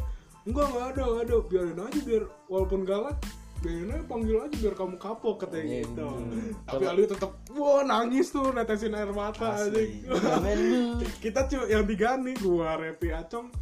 [0.44, 3.18] enggak enggak ada enggak ada biarin aja biar walaupun galak
[3.62, 6.50] biarin aja panggil aja biar kamu kapok katanya Iya, gitu hmm.
[6.66, 10.02] tapi Aliu tetap wah nangis tuh netesin air mata aja Asli.
[10.06, 10.18] Bu.
[11.24, 13.54] kita cuma yang digani gua Repi Acong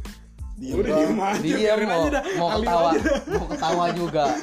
[0.60, 2.90] Diem udah diem aja Dia biarin mau aja dah mau ketawa,
[3.32, 4.24] mau ketawa juga.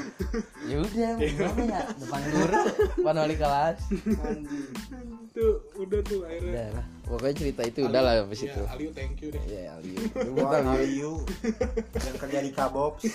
[0.67, 1.81] Ya udah, gimana ya?
[1.95, 2.61] Depan guru,
[2.99, 3.79] depan wali kelas.
[3.87, 4.67] Anjing.
[5.37, 6.85] Tuh udah tuh akhirnya Udah lah.
[7.07, 8.61] Pokoknya cerita itu udah lah habis Iya, itu.
[8.67, 9.95] Aliu thank you deh Ya, Aliu.
[10.41, 11.13] Wah, Aliyu
[11.93, 13.05] yang kerja di Kabox.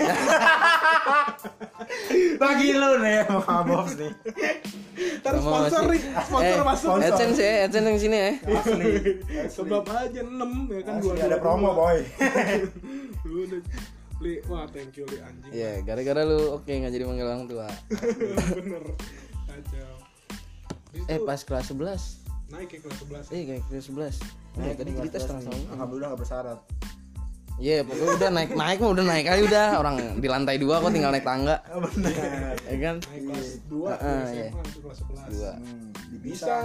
[2.40, 4.12] Bagi lu nih sama Kabox nih.
[5.20, 7.10] Sama sponsor nih sponsor eh, masuk sponsor.
[7.10, 8.32] AdSense ya, AdSense yang sini ya.
[8.54, 8.90] Asli.
[9.50, 11.98] sebab aja 6 ya kan dua ada promo, boy.
[14.22, 17.66] Li, wah thank you Li anjing Iya, gara-gara lu oke nggak jadi manggil orang tua.
[18.54, 18.84] bener
[19.50, 19.91] kacau
[21.08, 24.20] Eh pas kelas 11 naik ke kelas 11 Eh kayak kelas 11
[24.52, 25.60] Nah, tadi cerita setengah tahun.
[25.72, 26.58] Alhamdulillah gak bersyarat.
[27.60, 29.66] Iya pokoknya udah naik naik mah udah naik kali udah.
[29.80, 31.56] Orang di lantai dua kok tinggal naik tangga.
[31.72, 32.12] Oh, benar.
[32.68, 32.96] ya kan?
[33.00, 34.48] Naik kelas 2 Ah, iya.
[34.50, 35.52] SMA itu kelas 11 dua.
[35.56, 35.88] Hmm,
[36.20, 36.56] bisa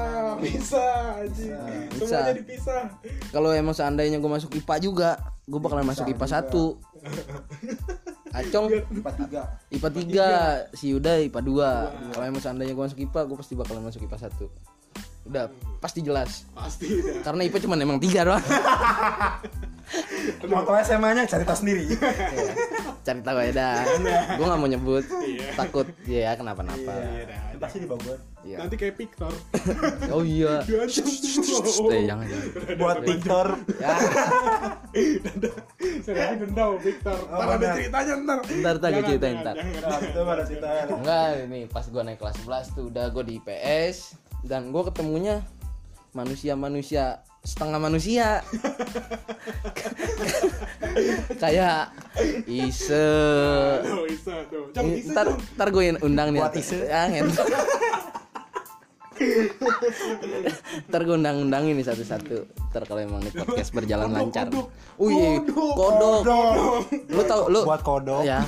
[0.43, 0.83] bisa
[1.23, 1.51] anjing.
[1.95, 2.07] Bisa.
[2.07, 2.83] semuanya dipisah.
[3.31, 5.09] Kalau emang seandainya gue masuk IPA juga
[5.47, 6.75] gue bakalan masuk IPA satu
[8.37, 8.67] Acong.
[8.93, 9.41] Empat tiga.
[9.73, 9.89] IPA
[10.69, 14.01] 3 si Yuda IPA 2 kalau emang seandainya gue masuk IPA gue pasti bakalan masuk
[14.05, 14.45] IPA satu.
[15.27, 15.51] Udah
[15.83, 16.47] pasti jelas.
[16.55, 16.87] Pasti.
[17.03, 18.43] Dah karena IPA cuma emang tiga doang.
[20.47, 21.83] Moto SMA-nya cari tahu sendiri.
[21.87, 21.99] Iya.
[23.03, 23.77] cari tahu ya dah.
[24.35, 25.03] Gue nggak mau nyebut.
[25.23, 25.47] Iya.
[25.55, 26.91] takut ya kenapa-napa.
[26.91, 28.19] Iya Pasti di Bogor.
[28.43, 28.63] Iya.
[28.63, 29.33] nanti kayak Victor.
[30.15, 30.63] Oh iya.
[30.63, 32.47] Eh jangan jangan.
[32.79, 33.47] Buat Victor.
[33.79, 33.95] ya
[35.99, 39.55] saya lagi dendam Victor Oh, ntar ada ceritanya ntar Ntar, ntar, gue ceritain, ntar.
[39.55, 39.99] jangan.
[40.01, 40.81] Itu ada ceritanya.
[40.89, 43.95] enggak ini pas gue naik kelas 11 tuh udah gue di IPS
[44.43, 45.35] dan gue ketemunya
[46.11, 48.43] manusia-manusia setengah manusia
[51.37, 51.91] kayak
[52.45, 53.07] ise
[53.79, 54.05] tuh.
[55.07, 56.77] Ntar ntar gue undang nih ise.
[56.83, 57.31] ya, ngen-
[60.87, 62.37] ntar gue undang undangin nih satu-satu
[62.71, 64.67] ntar kalau emang nih podcast berjalan Kodok, lancar kodok.
[64.97, 66.21] Wih, Kodok.
[66.23, 66.81] kodok.
[67.09, 68.41] Lu tau lu buat kodok ya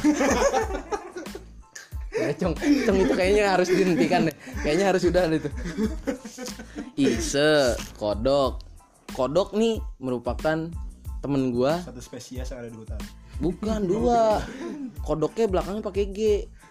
[2.19, 4.35] Ya, cong, cong itu kayaknya harus dihentikan deh.
[4.59, 5.49] Kayaknya harus udah deh itu.
[6.99, 8.59] Ise, kodok.
[9.15, 10.67] Kodok nih merupakan
[11.23, 12.99] temen gua, satu spesies yang ada di hutan
[13.39, 14.43] bukan dua.
[15.01, 16.19] Kodoknya belakangnya pakai G.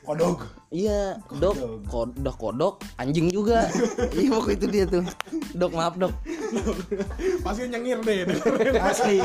[0.09, 1.57] kodok Iya, dok,
[1.89, 3.73] kodok, kodok, anjing juga.
[4.21, 5.01] iya pokoknya itu dia tuh.
[5.57, 6.13] Dok, maaf dok.
[7.41, 8.29] Pasti nyengir deh.
[8.77, 9.25] asli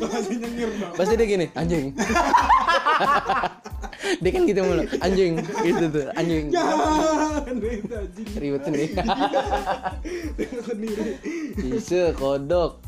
[0.00, 0.92] Pasti nyengir dong.
[0.96, 1.92] Pasti dia gini, anjing.
[4.24, 6.48] dia kan gitu mulu, anjing, gitu tuh, anjing.
[8.40, 8.88] Ribet nih.
[10.64, 11.12] Sendiri.
[11.60, 12.80] Ise, kodok,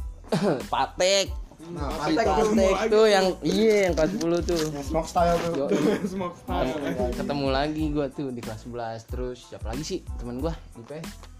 [0.72, 1.28] patek.
[1.70, 4.64] Nah Patek lagi tuh yang iya yang kelas 10 tuh.
[4.70, 5.66] yang smoke style tuh Yo,
[6.12, 6.74] Smoke style.
[7.14, 10.90] ketemu lagi gua tuh di kelas 11 terus siapa lagi sih teman gua IP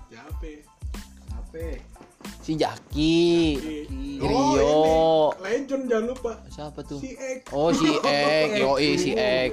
[0.07, 0.51] Siapa?
[1.31, 1.67] apa
[2.39, 3.19] si Jaki
[4.21, 4.85] Oh, Rio
[5.33, 5.43] ini.
[5.43, 6.33] Legend jangan lupa.
[6.47, 7.49] siapa tuh Si Ek.
[7.51, 9.51] oh si Ek yoi si Ek.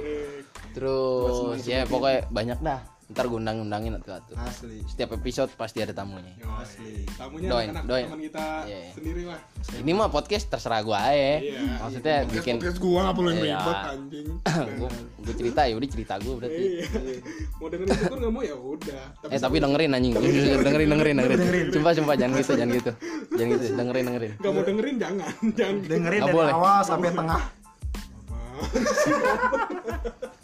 [0.70, 5.80] terus ya pokoknya banyak dah ntar gue undang undangin tuh tuh asli setiap episode pasti
[5.80, 6.52] ada tamunya Yoi.
[6.58, 7.08] Asli.
[7.10, 8.04] Tamunya Doain, anak doain.
[8.04, 8.80] teman kita Iya.
[8.92, 9.40] sendiri lah.
[9.74, 11.60] ini mah podcast terserah gua aja Iya.
[11.78, 13.40] maksudnya bikin Podcast gua nggak boleh Iya.
[13.56, 14.28] ribet anjing.
[14.78, 16.84] gue gue cerita ya udah cerita gue berarti Iya.
[17.56, 19.02] Mau dengerin itu kan nggak mau ya udah.
[19.26, 22.92] eh tapi dengerin anjing dengerin dengerin dengerin sumpah sumpah jangan gitu jangan gitu
[23.32, 25.76] jangan gitu dengerin dengerin Gak mau dengerin jangan, jangan.
[25.82, 27.40] dengerin Nggak dari awal sampai tengah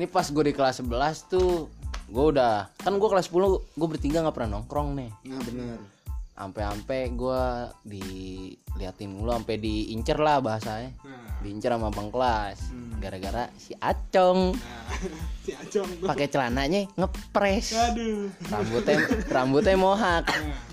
[0.00, 1.68] Ini pas gue di kelas 11 tuh
[2.10, 5.10] gue udah kan gue kelas 10 gue bertiga nggak pernah nongkrong nih.
[5.30, 5.99] Nah benar
[6.40, 7.42] sampai-sampai gue
[7.84, 10.96] diliatin mulu sampai diincer lah bahasanya.
[11.04, 12.58] Nah, diincer sama bang kelas.
[12.96, 14.56] Gara-gara si Acong.
[14.56, 14.96] Nah,
[15.44, 18.32] si Acong pakai celananya ngepres Aduh.
[18.48, 18.96] rambutnya
[19.28, 20.24] rambutnya mohak.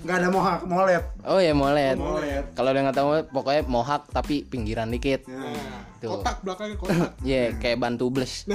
[0.07, 4.47] Nggak ada mohak molet oh ya molet molet kalau udah nggak tahu pokoknya mohak tapi
[4.47, 5.27] pinggiran dikit.
[5.27, 5.51] Nah,
[5.99, 6.23] Tuh.
[6.23, 7.11] kotak belakangnya kotak.
[7.27, 8.47] ya kayak ban tubles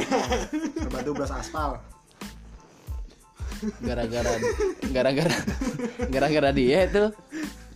[0.80, 1.76] berbatu belas aspal
[3.80, 4.32] gara-gara
[4.90, 5.36] gara-gara
[6.08, 7.04] gara-gara dia itu.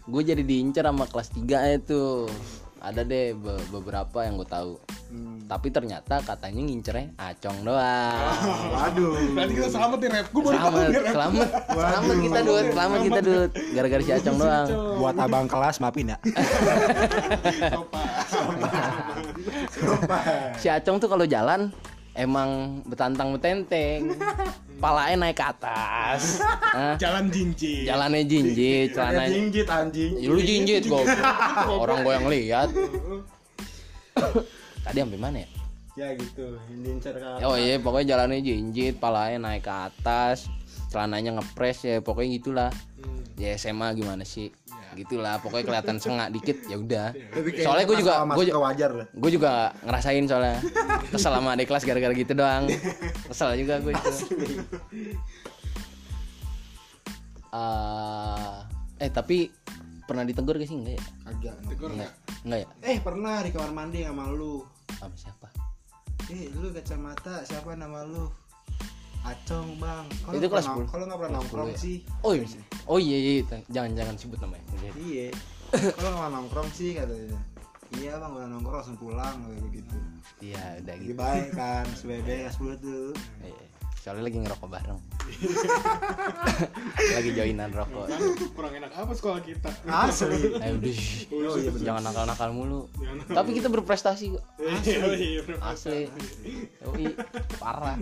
[0.06, 2.30] Gue jadi diincar sama kelas 3 itu.
[2.78, 4.74] Ada deh be- beberapa yang gue tahu.
[5.06, 5.38] Hmm.
[5.46, 8.26] tapi ternyata katanya ngincernya acong doang.
[8.74, 9.14] Waduh.
[9.38, 10.26] Berarti kita selamat nih rep.
[10.34, 11.14] Gue baru tahu selamat nih rep.
[11.14, 11.48] selamat.
[11.70, 14.66] Selamat kita dud selamat kita dud gara-gara si acong doang.
[14.98, 16.18] Buat abang kelas maafin ya.
[18.26, 18.90] Sopan.
[20.58, 21.70] si acong tuh kalau jalan
[22.16, 24.16] emang betantang betenteng
[24.82, 26.40] palanya naik ke atas.
[26.76, 26.96] Hah?
[26.96, 27.84] Jalan jinjit.
[27.84, 29.32] jalannya jinjit celananya.
[29.32, 30.12] jinjit anjing.
[30.16, 31.02] Ya, lu jinjit gue
[31.68, 32.68] orang gue yang lihat.
[34.82, 35.48] Tadi sampai mana ya?
[35.96, 36.60] Ya gitu.
[36.80, 40.48] Diincar kan oh iya pokoknya jalannya jinjit palanya naik ke atas
[40.92, 42.72] celananya ngepres ya pokoknya gitulah.
[42.96, 43.20] Hmm.
[43.36, 44.48] ya SMA gimana sih
[44.96, 47.08] gitulah pokoknya kelihatan sengak dikit ya udah.
[47.60, 49.52] Soalnya gue juga gue ke wajar lah gue juga
[49.84, 50.58] ngerasain soalnya.
[51.12, 52.64] Kesel sama adik kelas gara-gara gitu doang.
[53.28, 54.10] Kesel juga gue itu.
[57.56, 58.56] Eh,
[59.00, 59.48] eh tapi
[60.04, 60.76] pernah ditegur gak sih?
[60.76, 61.04] Enggak ya?
[61.24, 61.56] Agak.
[61.68, 62.12] Tegur enggak.
[62.12, 62.12] nggak?
[62.44, 62.68] enggak ya?
[62.84, 64.60] Eh pernah di kamar mandi sama lu.
[64.96, 65.48] Sama siapa?
[66.32, 68.45] Eh lu kacamata siapa nama lu
[69.26, 70.88] Acong bang Kalau Itu nggak kelas pernah- 10.
[70.88, 71.76] Kalau nggak pernah nongkrong 10 ya?
[71.76, 72.46] sih oh iya
[72.86, 73.42] oh iya, iya.
[73.66, 74.64] jangan jangan sebut namanya.
[74.94, 75.26] Iya
[75.96, 77.38] Kalau nggak nongkrong sih katanya
[77.92, 79.96] Iya bang udah nongkrong langsung pulang kayak begitu
[80.40, 83.10] iya udah gitu baik kan Sebebe kelas 10 tuh
[83.40, 83.64] Iya.
[83.96, 85.00] soalnya lagi ngerokok bareng
[87.16, 88.20] lagi joinan rokok Kan
[88.54, 89.66] kurang enak apa sekolah kita?
[89.84, 90.94] Asli eh udah.
[91.26, 93.34] Oh iya bener jangan nakal-nakal mulu Jangan.
[93.34, 95.56] tapi kita berprestasi kok Iya, iya, bro.
[95.60, 96.06] asli
[96.80, 97.04] Yoi,
[97.58, 97.98] parah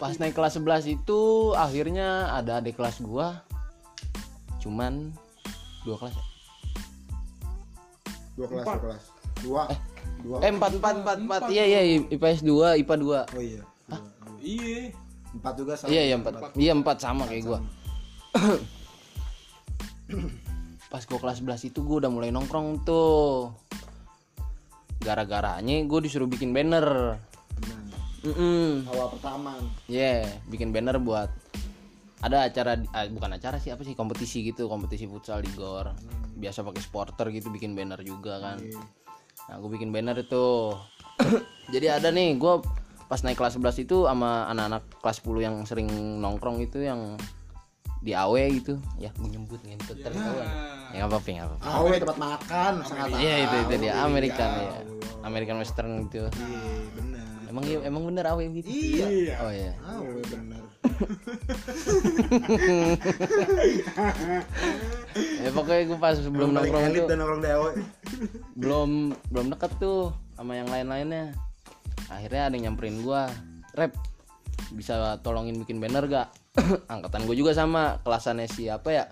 [0.00, 1.20] pas naik kelas 11 itu
[1.54, 3.42] akhirnya ada adik kelas gua.
[4.62, 5.12] Cuman
[5.84, 6.24] dua kelas ya?
[8.38, 9.02] Dua kelas dua kelas.
[9.42, 9.62] Dua.
[10.18, 10.42] Dua.
[10.42, 11.40] eh empat empat empat empat.
[11.46, 13.62] iya iya IPS 2 IPA 2 Oh iya.
[13.86, 14.38] Dua, dua.
[14.42, 14.90] Iya.
[15.34, 15.88] Empat juga sama.
[15.94, 16.32] Iya iya empat.
[16.58, 17.58] Iya empat sama kayak gua.
[20.90, 23.52] Pas gua kelas 11 itu gua udah mulai nongkrong tuh
[25.02, 27.18] gara-garanya gua disuruh bikin banner.
[27.58, 27.82] Benar.
[28.26, 29.50] Mm Awal pertama.
[29.86, 31.30] Yeah, bikin banner buat
[32.18, 35.94] ada acara ah, bukan acara sih apa sih kompetisi gitu kompetisi futsal di gor.
[36.34, 38.58] Biasa pakai supporter gitu bikin banner juga kan.
[39.48, 40.74] Nah gue bikin banner itu.
[41.74, 42.54] Jadi ada nih gue
[43.08, 45.88] pas naik kelas 11 itu sama anak-anak kelas 10 yang sering
[46.20, 47.16] nongkrong itu yang
[47.98, 48.74] di AW gitu.
[48.96, 50.16] Ya gue nyebut ngentut terus.
[50.16, 50.32] Ya.
[50.94, 51.66] ya nggak apa-apa nggak apa-apa.
[51.66, 53.92] Awe tempat makan sangat iya itu itu dia.
[54.02, 54.70] American ya.
[55.26, 56.30] American Western gitu.
[56.30, 56.62] Iya,
[56.94, 57.26] benar.
[57.48, 58.68] emang iya- emang bener AW gitu?
[58.68, 59.34] Iya.
[59.42, 59.72] oh iya.
[59.82, 60.62] Awe benar.
[65.42, 67.70] ya pokoknya gue pas sebelum Paling nongkrong itu nongkrong di Awe.
[68.54, 68.90] belum
[69.30, 71.34] belum deket tuh sama yang lain-lainnya.
[72.08, 73.28] Akhirnya ada yang nyamperin gua
[73.76, 73.92] rep
[74.72, 76.28] bisa tolongin bikin banner gak
[76.92, 79.04] angkatan gue juga sama kelasannya si apa ya?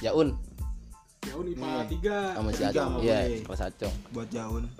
[0.00, 0.36] Jaun.
[1.20, 2.32] Jauh nih Pak tiga.
[2.32, 2.90] sama si Acong.
[2.96, 3.94] sama iya kelas Acong.
[4.14, 4.64] Buat jaun.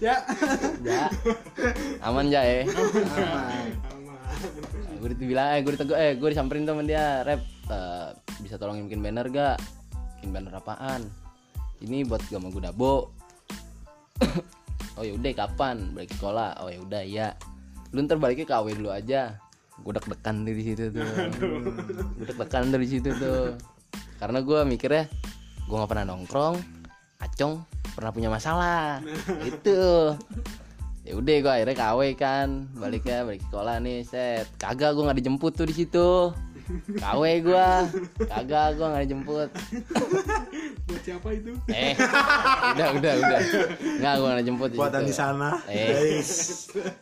[0.00, 0.24] Ya.
[0.80, 1.12] ya.
[2.00, 2.64] Aman ya eh.
[2.64, 3.68] Aman.
[3.92, 4.96] Aman.
[5.00, 7.44] gue dibilang eh gue ditegur eh gue disamperin sama dia rep.
[7.68, 8.08] Eh,
[8.40, 9.60] bisa tolongin bikin banner gak
[10.18, 11.04] bikin banner apaan?
[11.84, 13.12] Ini buat gama gue dabo.
[14.98, 15.96] Oh ya udah kapan?
[15.96, 16.60] Balik sekolah.
[16.60, 17.32] Oh ya udah ya
[17.90, 19.38] lu ntar baliknya ke AW dulu aja.
[19.80, 21.06] Gue deg-degan dari situ tuh.
[22.18, 23.56] Gue deg-degan dari situ tuh.
[24.20, 25.08] Karena gue mikirnya
[25.64, 26.56] gue nggak pernah nongkrong
[27.20, 27.62] acong
[27.94, 29.02] pernah punya masalah.
[29.50, 30.14] Itu
[31.02, 32.48] ya udah gue akhirnya KW kan.
[32.76, 34.46] Baliknya balik sekolah nih set.
[34.60, 36.30] Kagak gue nggak dijemput tuh di situ
[36.70, 37.66] KW gue
[38.26, 39.48] kagak gue nggak dijemput
[40.86, 41.52] Buat siapa itu?
[41.70, 41.94] eh
[42.74, 43.40] udah udah udah
[43.98, 45.48] nggak gue nggak dijemput di Buatan di sana.
[45.66, 45.90] Eh.
[46.18, 46.30] Guys.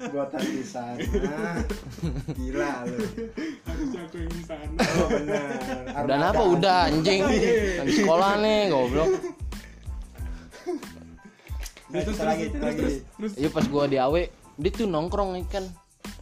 [0.09, 0.97] Buatan di sana.
[2.37, 2.99] Gila lu.
[3.65, 4.77] Harusnya aku yang di sana.
[4.77, 6.05] Oh benar.
[6.05, 9.11] udah apa udah anjing lagi sekolah nih goblok
[11.89, 12.85] Nah, kita lagi, kita lagi.
[13.41, 14.29] Iya pas gua di AW
[14.61, 15.65] dia tuh nongkrong nih kan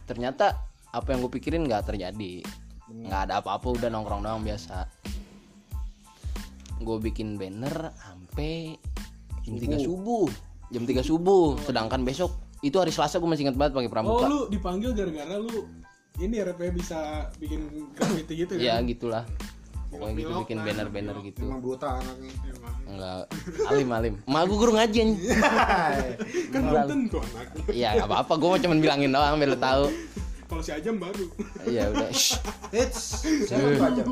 [0.07, 0.55] ternyata
[0.93, 2.45] apa yang gue pikirin nggak terjadi
[2.87, 4.87] nggak ada apa-apa udah nongkrong doang biasa.
[6.79, 8.77] Gue bikin banner sampai
[9.43, 10.27] jam 3 subuh.
[10.67, 14.25] jam 3 subuh sedangkan besok itu hari Selasa gue masih ingat banget pakai Oh pramuka.
[14.27, 15.63] lu dipanggil gara-gara lu
[16.17, 18.61] ini RP bisa bikin graffiti gitu kan?
[18.61, 19.23] ya gitulah.
[19.87, 21.47] Pokoknya gitu bikin lah, banner-banner gitu.
[21.47, 22.31] Emang buta anaknya.
[22.51, 22.75] Emang.
[22.91, 23.23] enggak.
[23.71, 24.13] Alim alim.
[24.27, 24.99] Mak gue guru ngaji.
[26.53, 27.45] Kan belum tentu anak.
[27.71, 28.35] iya apa-apa.
[28.35, 29.83] Gue mau cuman bilangin doang biar lu tahu
[30.47, 31.25] Kalau si Ajam baru.
[31.63, 32.39] iya udah Shh.
[32.71, 33.23] Hits.
[33.45, 34.03] Siapa tuh aja?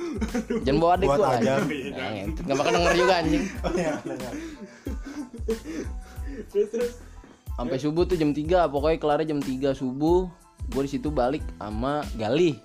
[0.66, 1.54] jangan bawa adik gue aja.
[1.60, 2.42] Nah, ngentut.
[2.42, 4.32] nggak bakal denger juga anjing Oh iya, benar.
[6.50, 6.92] Terus terus.
[7.52, 10.24] sampai subuh tuh jam 3 pokoknya kelarnya jam 3 subuh
[10.66, 12.56] gue di situ balik sama Galih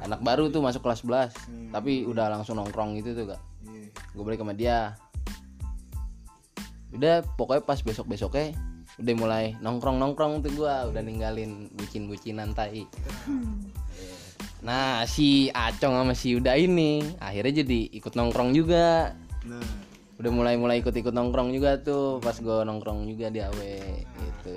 [0.00, 3.92] anak baru tuh masuk kelas 11 tapi udah langsung nongkrong gitu tuh kak Iya.
[3.92, 4.96] gue balik sama dia
[6.90, 8.56] udah pokoknya pas besok besoknya
[9.00, 12.84] udah mulai nongkrong nongkrong tuh gue udah ninggalin bucin bucinan tai
[14.62, 19.66] nah si Acong sama si Uda ini akhirnya jadi ikut nongkrong juga Nah,
[20.22, 23.60] udah mulai mulai ikut ikut nongkrong juga tuh pas gue nongkrong juga di AW
[23.98, 24.54] gitu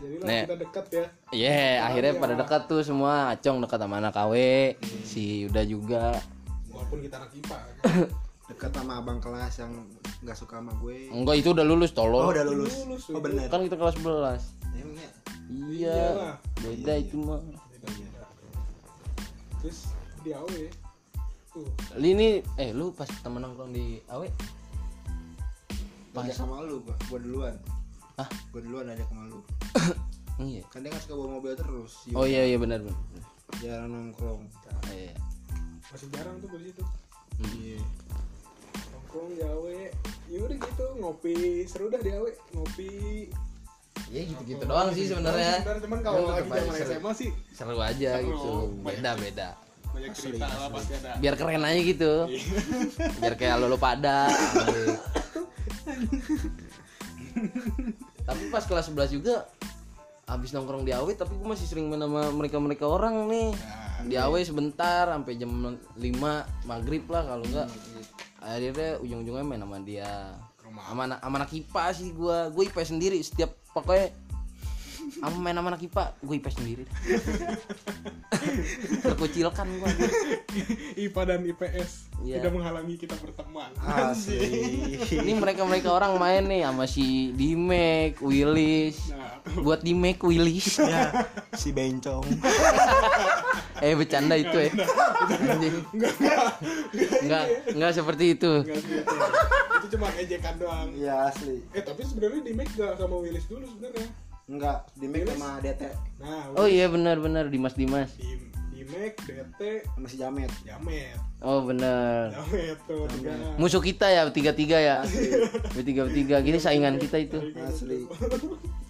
[0.00, 0.44] Jadi lah Nek.
[0.48, 1.04] kita dekat ya.
[1.28, 3.36] Iya, akhirnya pada dekat tuh semua.
[3.36, 4.32] Acong dekat sama anak KW,
[5.04, 6.16] si Uda juga.
[6.72, 7.60] Walaupun kita anak IPA.
[8.48, 9.76] dekat sama abang kelas yang
[10.20, 11.08] nggak suka sama gue.
[11.08, 12.28] Enggak, itu udah lulus Oh, tolol.
[12.28, 12.74] udah lulus.
[12.84, 13.48] Lulus, Oh, benar.
[13.48, 14.42] Kan kita kelas 11.
[14.76, 15.08] Emangnya
[15.50, 15.96] Iya.
[15.98, 16.36] Iyalah.
[16.62, 17.40] Beda itu mah.
[19.60, 19.78] Terus
[20.22, 20.48] di AW.
[21.50, 21.66] Tuh.
[21.98, 24.22] Li ini eh lu pas temen nongkrong di AW
[26.10, 27.54] Pas sama lu, gua, gua duluan.
[28.18, 28.28] Hah?
[28.50, 29.40] Gua duluan aja sama lu.
[30.40, 30.64] Iya.
[30.72, 32.00] Kan dia kan suka bawa mobil terus.
[32.16, 32.96] Oh iya iya benar benar.
[33.60, 34.48] Jarang nongkrong.
[34.88, 35.12] Iya.
[35.92, 36.80] Masih jarang tuh di situ.
[37.60, 37.76] Iya.
[39.10, 39.66] Nongkrong di AW.
[40.30, 42.30] Ya udah gitu ngopi seru dah di AW.
[42.54, 43.26] Ngopi.
[44.06, 45.66] Ya gitu-gitu doang sih sebenarnya.
[45.66, 46.94] Sebenarnya cuman kalau lagi zaman seru.
[46.94, 48.30] SMA sih Seru aja Seru.
[48.30, 48.52] gitu.
[48.86, 49.58] Beda-beda.
[49.90, 51.18] banyak cerita lah pasti ada.
[51.18, 52.30] Biar keren aja gitu.
[53.18, 54.30] Biar kayak lo lo pada.
[58.30, 59.50] tapi pas kelas 11 juga
[60.30, 63.50] habis nongkrong di AW tapi gue masih sering main sama mereka-mereka orang nih.
[64.06, 65.98] Di AW sebentar sampai jam 5
[66.68, 67.68] maghrib lah kalau enggak.
[68.40, 70.36] Akhirnya ujung-ujungnya main sama dia.
[70.60, 72.48] Sama anak, sama anak IPA sih gua.
[72.54, 74.14] Gue IPA sendiri setiap pokoknya
[75.20, 76.84] sama main sama anak IPA, gue IPA sendiri.
[79.04, 79.88] Terkucilkan gua.
[80.96, 82.36] IPA dan IPS Iya.
[82.36, 83.72] tidak menghalangi kita berteman.
[83.80, 85.00] Asli.
[85.08, 89.08] Ini mereka-mereka orang main nih sama si Dimek, Willis.
[89.16, 90.76] Nah, Buat Dimek, Willis.
[90.84, 91.08] ya,
[91.56, 92.24] si bencong.
[93.80, 94.68] Eh bercanda itu ya.
[94.76, 95.80] Anjing.
[97.24, 98.60] Enggak, enggak seperti itu.
[98.60, 98.92] enggak itu.
[99.56, 100.92] itu cuma ejekan doang.
[100.92, 101.64] Iya asli.
[101.72, 104.04] Eh tapi sebenarnya di make gak sama Willis dulu sebenarnya.
[104.50, 105.82] Enggak, di make sama DT.
[106.18, 108.10] Nah, Oh iya benar-benar Dimas Dimas.
[108.18, 108.34] di
[108.74, 111.14] di Dimek, DT, sama si Jamet Jamet.
[111.38, 112.34] Oh bener.
[112.34, 113.30] Jamet tuh tiga.
[113.62, 114.96] Musuh kita ya bertiga-tiga ya.
[115.70, 117.38] Bertiga-bertiga gini saingan kita itu.
[117.62, 118.02] asli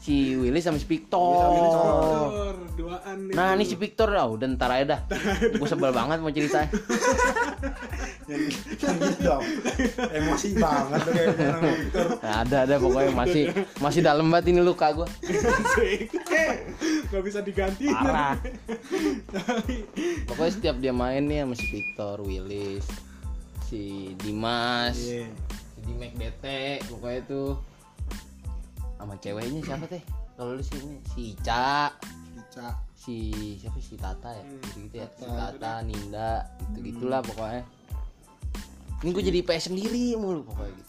[0.01, 2.57] Si Willy sama si Victor.
[2.73, 3.35] Duaan nih.
[3.37, 5.01] Nah ini si Victor ah udah ntar aja dah.
[5.61, 6.65] Gue sebel banget mau cerita.
[8.31, 9.43] gitu dong
[10.15, 13.45] emosi banget tuh kayak Victor Nah, ada ada pokoknya masih
[13.83, 15.09] masih dalam banget ini luka gue.
[17.11, 17.91] Gak bisa diganti.
[17.91, 18.39] Parah.
[20.31, 22.87] Pokoknya setiap dia main nih sama si Victor, Willis,
[23.67, 25.27] si Dimas, Iya.
[25.75, 26.45] si Dimek DT,
[26.87, 27.49] pokoknya tuh
[29.01, 30.03] sama ceweknya siapa teh?
[30.35, 31.89] Kalau lu sini si Ica,
[32.35, 32.69] Ica.
[32.95, 33.17] Si
[33.57, 34.45] siapa si Tata ya?
[34.45, 35.09] Gitu, gitu ya.
[35.11, 35.81] Si Tata.
[35.81, 37.65] Ninda gitu gitulah pokoknya.
[39.01, 40.89] Ini gue jadi PS sendiri mulu pokoknya gitu.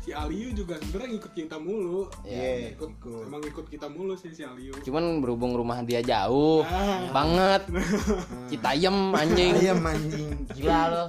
[0.00, 2.06] Si Aliu juga sebenarnya ngikut kita mulu.
[2.22, 3.26] Iya, Ikut, ikut.
[3.26, 4.70] emang ikut kita mulu sih si Aliu.
[4.80, 7.10] cuman berhubung rumah dia jauh Ah.
[7.10, 7.62] banget.
[8.50, 9.52] Citayam anjing.
[9.52, 10.30] Ayam anjing.
[10.54, 11.04] Gila lo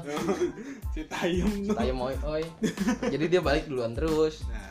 [0.91, 1.71] si Tayem tuh.
[1.71, 2.43] Citayam oi oi.
[3.05, 4.41] Jadi dia balik duluan terus.
[4.43, 4.66] Nah,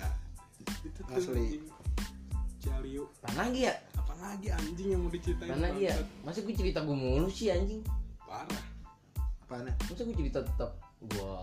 [1.09, 1.39] Asli.
[1.39, 1.65] anjing.
[2.57, 3.05] Si Aliu.
[3.23, 5.49] mana lagi ya Apa lagi anjing yang mau diceritain?
[5.49, 7.79] mana lagi ya masa gue cerita gue mulu sih anjing
[8.21, 8.63] Parah.
[9.41, 11.35] apaan masa gue cerita tetap gue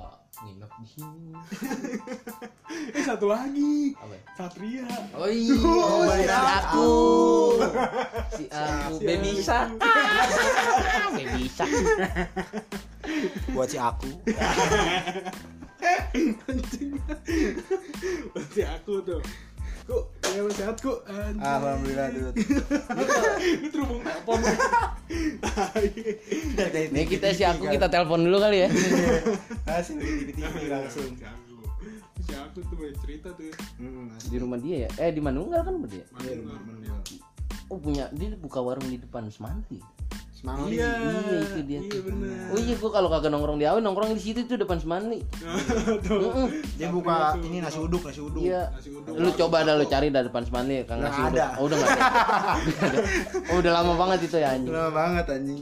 [0.42, 1.32] nginep di sini
[2.92, 3.94] Eh satu lagi.
[3.94, 4.22] apa ya?
[4.36, 4.88] Satria.
[5.14, 6.90] Oh iya, Oh, si si aku.
[8.34, 9.40] Si aku, Si baby aku.
[9.40, 9.70] shark.
[11.14, 11.72] baby shark.
[13.54, 14.10] buat si aku
[16.44, 16.92] Anjing.
[18.34, 19.22] Berarti aku tuh.
[19.84, 20.96] Ku, ya sehat ku.
[21.04, 21.44] Anjing.
[21.44, 22.32] alhamdulillah dude
[23.60, 24.40] Ini terhubung telepon.
[26.96, 28.70] Nih kita si aku kita telepon dulu kali ya.
[29.68, 31.12] asli di TV langsung
[32.24, 32.64] Si aku.
[32.64, 33.52] Tuh banyak cerita tuh.
[33.78, 34.90] hmm, asli Di rumah dia ya.
[35.04, 36.06] Eh di Manunggal kan berarti ya?
[36.24, 37.02] Iya, Manunggal, bener, Manunggal.
[37.68, 39.84] Oh punya dia buka warung di depan Semanti.
[40.44, 42.02] Semangat Iya, Iya, itu dia Iya tuh.
[42.04, 42.46] benar.
[42.46, 45.24] Oh iya gua kalau kagak nongkrong di Awi nongkrong di situ tuh depan Semanti.
[46.04, 46.20] Tuh.
[46.20, 46.48] Heeh.
[46.76, 48.68] dia buka ini nasi uduk nasi uduk Iya.
[48.70, 49.16] Nasi uduk.
[49.16, 51.32] Lu coba dah lu cari dah depan Semanti Kang Nggak nasi uduk.
[51.34, 51.46] ada.
[51.56, 52.04] Oh udah enggak ada.
[52.60, 53.00] Nggak ada.
[53.50, 54.68] Oh udah lama banget itu ya anjing.
[54.70, 55.62] lama banget anjing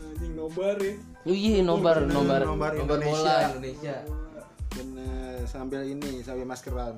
[0.00, 0.92] Anjing nobar ya.
[1.22, 3.12] Oh iya nobar bener, nobar nobar nobar Indonesia.
[3.12, 3.96] bola Indonesia.
[4.72, 6.96] bener sambil ini sambil maskeran?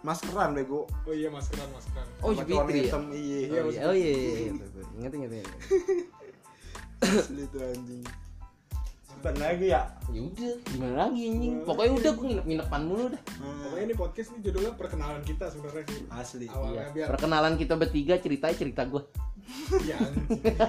[0.00, 2.06] Maskeran bego Oh iya maskeran maskeran.
[2.20, 2.84] Oh iya warna Fitri ya?
[2.86, 4.52] hitam iya Iya, Oh iya, oh iya, iya, iya.
[4.96, 5.48] Ingat ingat ingat.
[6.98, 8.02] asli itu anjing
[9.06, 11.54] Simpan lagi ya Ya udah, gimana lagi anjing?
[11.62, 13.22] Pokoknya udah gue nginep-nginepan mulu dah.
[13.36, 16.02] Pokoknya ini podcast ini judulnya perkenalan kita sebenarnya sih.
[16.08, 16.84] asli Awalnya Iya.
[16.92, 19.02] biar Perkenalan kita bertiga ceritanya cerita gue.
[19.84, 19.94] ya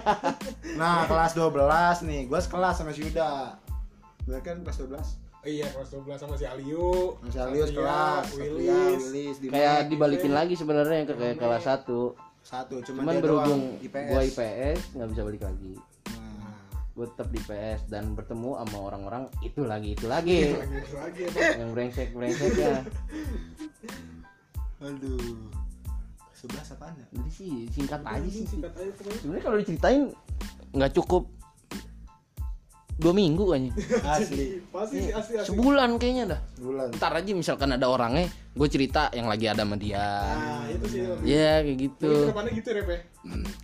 [0.79, 1.49] nah kelas 12
[2.03, 3.57] nih gua sekelas sama si Yuda
[4.21, 5.01] Gua kan kelas 12 Oh
[5.47, 7.15] iya kelas 12 sama si Aliu.
[7.23, 9.01] Mas Alius Satria, kelas Willis.
[9.07, 9.35] Willis.
[9.47, 11.87] Kayak dibalikin lagi sebenarnya ke kayak kelas 1.
[12.47, 14.07] satu cuman, Cuman berhubung IPS.
[14.07, 15.73] gua IPS nggak bisa balik lagi.
[16.15, 16.55] Nah,
[16.95, 20.55] Gue tetap di PS dan bertemu sama orang-orang itu lagi itu lagi.
[20.55, 22.79] Lagi lagi ya, yang brengsek brengsek ya.
[24.87, 25.35] aduh
[26.37, 28.45] 11 apaan ya Jadi sih singkat aja sih.
[28.47, 28.91] Singkat aja.
[29.19, 30.01] Sebenarnya kalau diceritain
[30.71, 31.27] nggak cukup
[32.97, 33.71] dua minggu kayaknya.
[34.03, 35.49] asli Pasti sih asli asli.
[35.53, 36.41] Sebulan kayaknya dah.
[36.57, 38.25] bulan Ntar aja misalkan ada orangnya,
[38.57, 40.01] gue cerita yang lagi ada sama dia.
[40.33, 40.99] Nah, itu sih.
[41.23, 42.09] Ya kayak gitu.
[42.09, 42.97] Ke depannya gitu ya, Pe.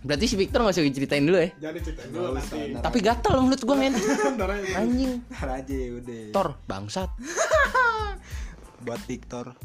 [0.06, 1.48] Berarti si Victor gak usah diceritain dulu ya.
[1.58, 2.58] Jadi ceritain dulu nanti.
[2.78, 3.94] Tapi gatal menurut gue men.
[4.80, 5.12] Anjing.
[5.26, 7.10] Ntar aja udah Tor bangsat.
[8.84, 9.56] buat Victor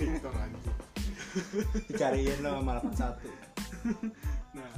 [0.00, 0.76] Victor, anjing.
[1.90, 4.70] dicariin lo sama 81 Nah,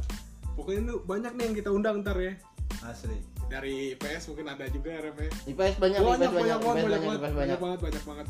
[0.56, 2.34] pokoknya lu banyak nih yang kita undang ntar ya.
[2.82, 3.16] Asli
[3.46, 5.12] Dari PS mungkin ada juga ya, ya.
[5.46, 7.58] IPS banyak, Banyak, IPS banyak, banyak banget, IPS banyak banyak, banget, IPS banyak banyak.
[7.58, 8.26] banget, banyak banget.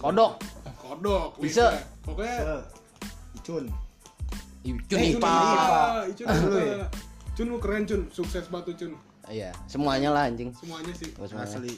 [0.00, 0.32] Kodok.
[0.74, 1.66] Kodok, Bisa.
[2.00, 2.36] Pokoknya
[3.34, 3.64] Icun
[4.64, 5.36] Icun Eh, IPA.
[6.08, 6.58] Icun IPA.
[6.58, 6.86] ya?
[7.34, 8.96] Cun lu keren Cun, sukses batu Cun.
[9.26, 10.52] Iya, semuanya lah anjing.
[10.54, 11.12] Semuanya sih.
[11.12, 11.48] Gua semuanya.
[11.50, 11.74] asli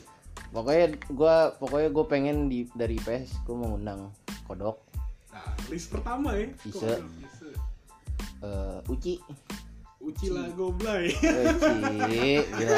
[0.46, 4.14] Pokoknya gua pokoknya gue pengen di dari IPS gue mau ngundang
[4.44, 4.78] Kodok,
[5.28, 6.46] Nah, list pertama ya.
[6.60, 6.86] Bisa.
[6.86, 7.48] Kodok, Bisa.
[8.40, 9.18] eh Uci,
[10.06, 11.10] Uci lah goblay.
[11.10, 12.76] Uci, gila.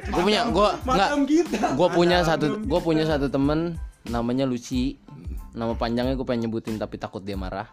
[0.00, 1.76] Gue punya, gue nggak, Macam kita.
[1.76, 2.64] gue punya satu, kita.
[2.64, 3.76] gue punya satu temen
[4.08, 4.96] namanya Lucy.
[5.50, 7.68] Nama panjangnya gue pengen nyebutin tapi takut dia marah.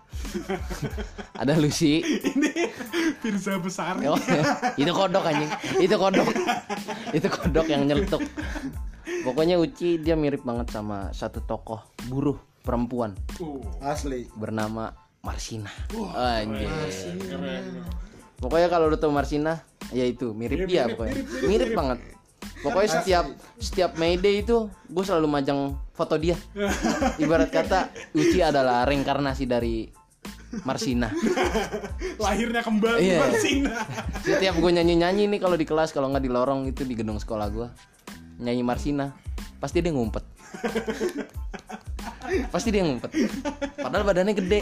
[1.42, 2.04] Ada Lucy.
[2.04, 2.52] Ini
[3.24, 3.96] Firza besar.
[4.04, 4.20] Oh,
[4.82, 5.52] itu kodok anjing.
[5.80, 6.28] Itu kodok.
[7.16, 8.20] itu kodok yang nyeletuk.
[9.24, 11.80] Pokoknya Uci dia mirip banget sama satu tokoh
[12.12, 14.92] buruh perempuan Oh, asli bernama
[15.24, 15.72] Marsina.
[16.12, 16.68] Anjing.
[17.24, 17.88] keren.
[18.38, 21.16] Pokoknya kalau lu tahu Marsina, ya itu mirip Mirip, dia mirip, pokoknya.
[21.16, 22.00] mirip, Mirip, mirip, banget.
[22.62, 23.26] Pokoknya setiap
[23.58, 26.38] setiap Mayday itu gue selalu majang foto dia.
[27.24, 29.90] Ibarat kata Uci adalah reinkarnasi dari
[30.64, 31.12] Marsina
[32.24, 33.20] lahirnya kembali Iya.
[33.20, 33.84] Marsina
[34.26, 37.20] setiap gue nyanyi nyanyi nih kalau di kelas kalau nggak di lorong itu di gedung
[37.20, 37.68] sekolah gue
[38.40, 39.12] nyanyi Marsina
[39.60, 40.24] pasti dia ngumpet
[42.48, 43.12] pasti dia ngumpet
[43.76, 44.62] padahal badannya gede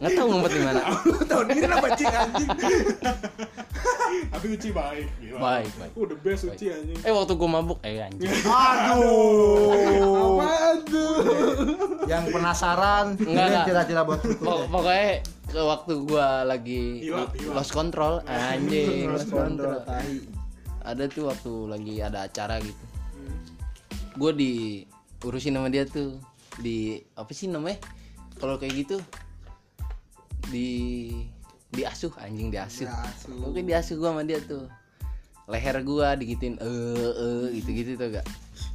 [0.00, 0.80] nggak tahu ngumpet di mana
[1.22, 2.48] tahun ini kenapa Uci anjing
[4.32, 5.38] tapi Uci baik gila.
[5.38, 5.92] Baik, baik.
[5.92, 9.76] uh the best Uci anjing eh waktu gue mabuk eh anjing Aduh.
[10.40, 10.50] apa
[10.82, 11.14] tuh
[12.04, 13.64] Yang penasaran, Enggak, enggak.
[13.66, 14.66] cita-cita buat Pok- berikutnya.
[14.68, 15.08] pokoknya
[15.44, 17.34] ke waktu gua lagi hilap.
[17.50, 20.16] lost control anjing lost kontrol control tahi.
[20.80, 22.84] ada tuh waktu lagi ada acara gitu
[24.12, 26.18] gue diurusin sama dia tuh
[26.56, 27.78] di apa sih namanya
[28.36, 28.96] kalau kayak gitu
[30.50, 30.68] di
[31.70, 32.90] diasuh anjing diasuh.
[32.90, 33.46] Diasuh.
[33.46, 34.66] oke diasuh gua sama dia tuh.
[35.46, 38.26] Leher gua digituin eh eh gitu gitu tuh gak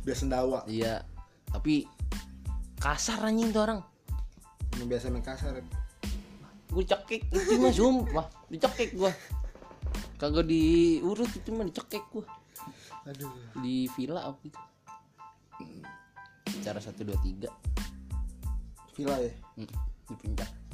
[0.07, 0.63] Biar sendawa.
[0.65, 1.03] iya.
[1.51, 1.87] Tapi
[2.79, 3.79] kasar anjing tuh orang.
[4.79, 5.59] Yang biasa main kasar.
[6.75, 9.11] gue cekik itu mah sumpah dicekik gua.
[10.19, 12.27] Kagak diurut itu mah dicekik gua.
[13.07, 13.31] Aduh.
[13.63, 14.61] di villa waktu itu?
[16.65, 17.47] Cara satu dua tiga.
[18.97, 19.31] Villa ya.
[19.55, 19.71] Hmm,
[20.09, 20.64] di puncak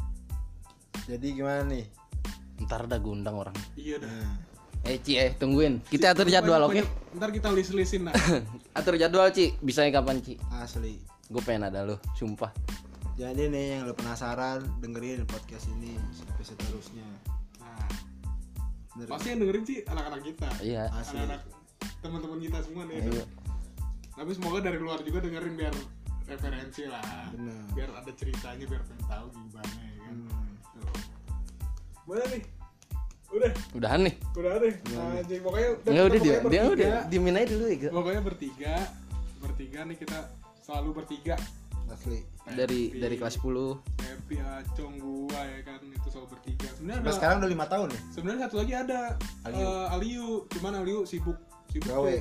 [1.03, 1.85] Jadi gimana nih?
[2.61, 4.37] ntar dah gue undang orang iya dah Nah,
[4.83, 8.13] eh Ci eh tungguin kita atur jadwal oke Pokoknya ntar kita list listin lah
[8.77, 11.01] atur jadwal Ci bisa kapan Ci asli.
[11.25, 12.53] gue pengen ada lo sumpah
[13.13, 17.05] Jadi nih yang lo penasaran dengerin podcast ini sampai seterusnya.
[17.57, 17.89] nah
[18.93, 19.09] Bener.
[19.09, 21.17] pasti yang dengerin sih anak-anak kita iya Asli.
[21.17, 21.41] anak-anak
[21.99, 23.25] teman-teman kita semua nih Ayo.
[24.11, 25.73] tapi semoga dari luar juga dengerin biar
[26.27, 27.57] referensi lah Bener.
[27.73, 30.40] biar ada ceritanya biar pengen tahu gimana ya kan Hmm.
[32.11, 32.43] Mana nih.
[33.31, 33.51] Udah.
[33.71, 34.15] Udahan nih.
[34.35, 34.75] Udah deh.
[34.99, 38.75] Anjing pokoknya nggak udah dia dia udah diemin aja dulu ya pokoknya bertiga.
[39.39, 40.19] Bertiga nih kita
[40.59, 41.39] selalu bertiga.
[41.91, 42.23] Asli.
[42.55, 43.51] dari Happy, dari kelas 10
[43.99, 46.67] Happy Acong gua ya kan itu selalu bertiga.
[46.75, 48.01] Sebenarnya ada sekarang udah lima tahun ya?
[48.11, 48.99] sebenarnya satu lagi ada
[49.47, 49.63] Aliu.
[49.63, 50.27] Eh, Aliu.
[50.51, 51.39] Cuman Aliu sibuk
[51.71, 52.15] sibuk Gawe.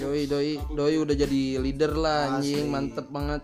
[0.00, 0.24] doi.
[0.28, 3.40] doi doi udah jadi leader lah anjing mantep banget.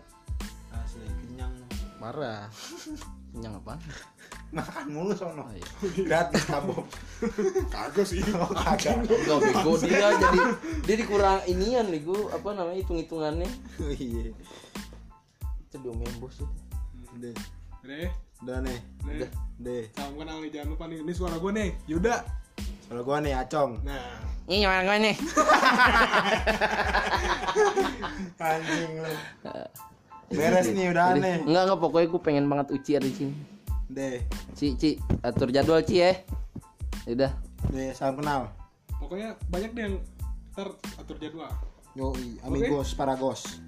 [0.76, 1.52] Asli kenyang.
[2.00, 2.48] parah
[3.32, 3.76] kenyang apa
[4.48, 5.44] Makan mulu sono.
[5.44, 5.66] Oh, iya.
[6.00, 6.88] Gratis tabok.
[7.74, 9.04] kagak sih Oh, kagak.
[9.04, 10.40] Enggak bego dia jadi
[10.82, 13.44] dia dikurang inian nih gua apa namanya hitung hitungannya
[13.76, 14.32] Oh, Iya.
[15.60, 16.48] itu diomelin bos itu
[17.18, 17.36] Deh.
[17.82, 18.08] deh
[18.40, 18.78] Udah nih.
[19.04, 19.28] deh
[19.58, 19.84] Deh.
[19.92, 22.16] salam kenal nih jangan lupa nih ini suara gua nih Yuda
[22.86, 23.82] Kalau gua nih Acong.
[23.82, 25.16] nah ini gimana gue nih
[28.40, 29.12] Anjing lu.
[30.30, 31.36] Beres nih udah Jadi, aneh.
[31.42, 33.34] enggak enggak pokoknya gue pengen banget uci ada di sini
[33.88, 34.20] Deh.
[34.52, 35.00] Ci Ci.
[35.24, 36.12] Atur jadwal Ci ya.
[37.08, 37.32] Udah.
[37.72, 38.52] Deh, salam kenal.
[38.98, 39.96] pokoknya banyak deh yang
[40.52, 40.68] ntar
[41.00, 41.48] atur jadwal.
[41.96, 43.62] Yoi, amigos, paragos.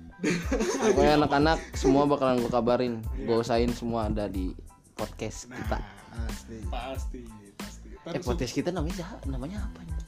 [0.85, 2.95] pokoknya anak-anak semua bakalan gue kabarin.
[3.25, 4.53] Gue usahain semua ada di
[4.93, 5.81] podcast kita.
[6.29, 6.61] Asli.
[6.69, 7.23] pasti
[7.57, 7.89] pasti.
[8.05, 9.25] Ntar eh podcast kita namanya siapa?
[9.31, 10.01] namanya apa nih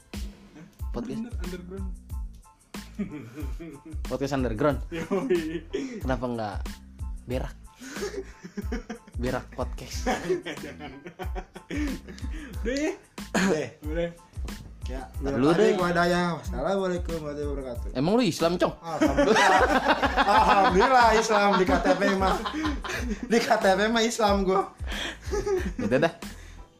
[0.93, 1.89] podcast Under- underground.
[4.05, 4.79] Podcast underground?
[4.93, 5.65] Yoi.
[6.05, 6.57] kenapa enggak
[7.25, 7.55] berak
[9.15, 10.05] berak podcast
[10.63, 10.91] jangan
[12.63, 12.93] deh
[13.33, 13.69] Deh.
[13.83, 14.11] udah
[14.83, 15.79] Ya, dulu deh.
[15.79, 16.35] Wadaya.
[16.35, 17.89] Wassalamualaikum warahmatullahi wabarakatuh.
[17.95, 19.59] emang lu Islam cong Alhamdulillah.
[20.35, 22.35] Alhamdulillah Islam di KTP mah.
[23.23, 24.75] Di KTP mah Islam gua.
[25.79, 26.13] udah dah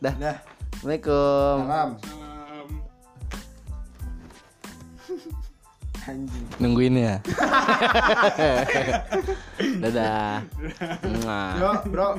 [0.04, 0.36] dah Dah.
[0.76, 1.90] Assalamualaikum Salam.
[6.04, 6.44] Anjing.
[6.60, 7.16] nungguin ya
[9.82, 10.44] dadah.
[11.60, 12.10] Yo, bro.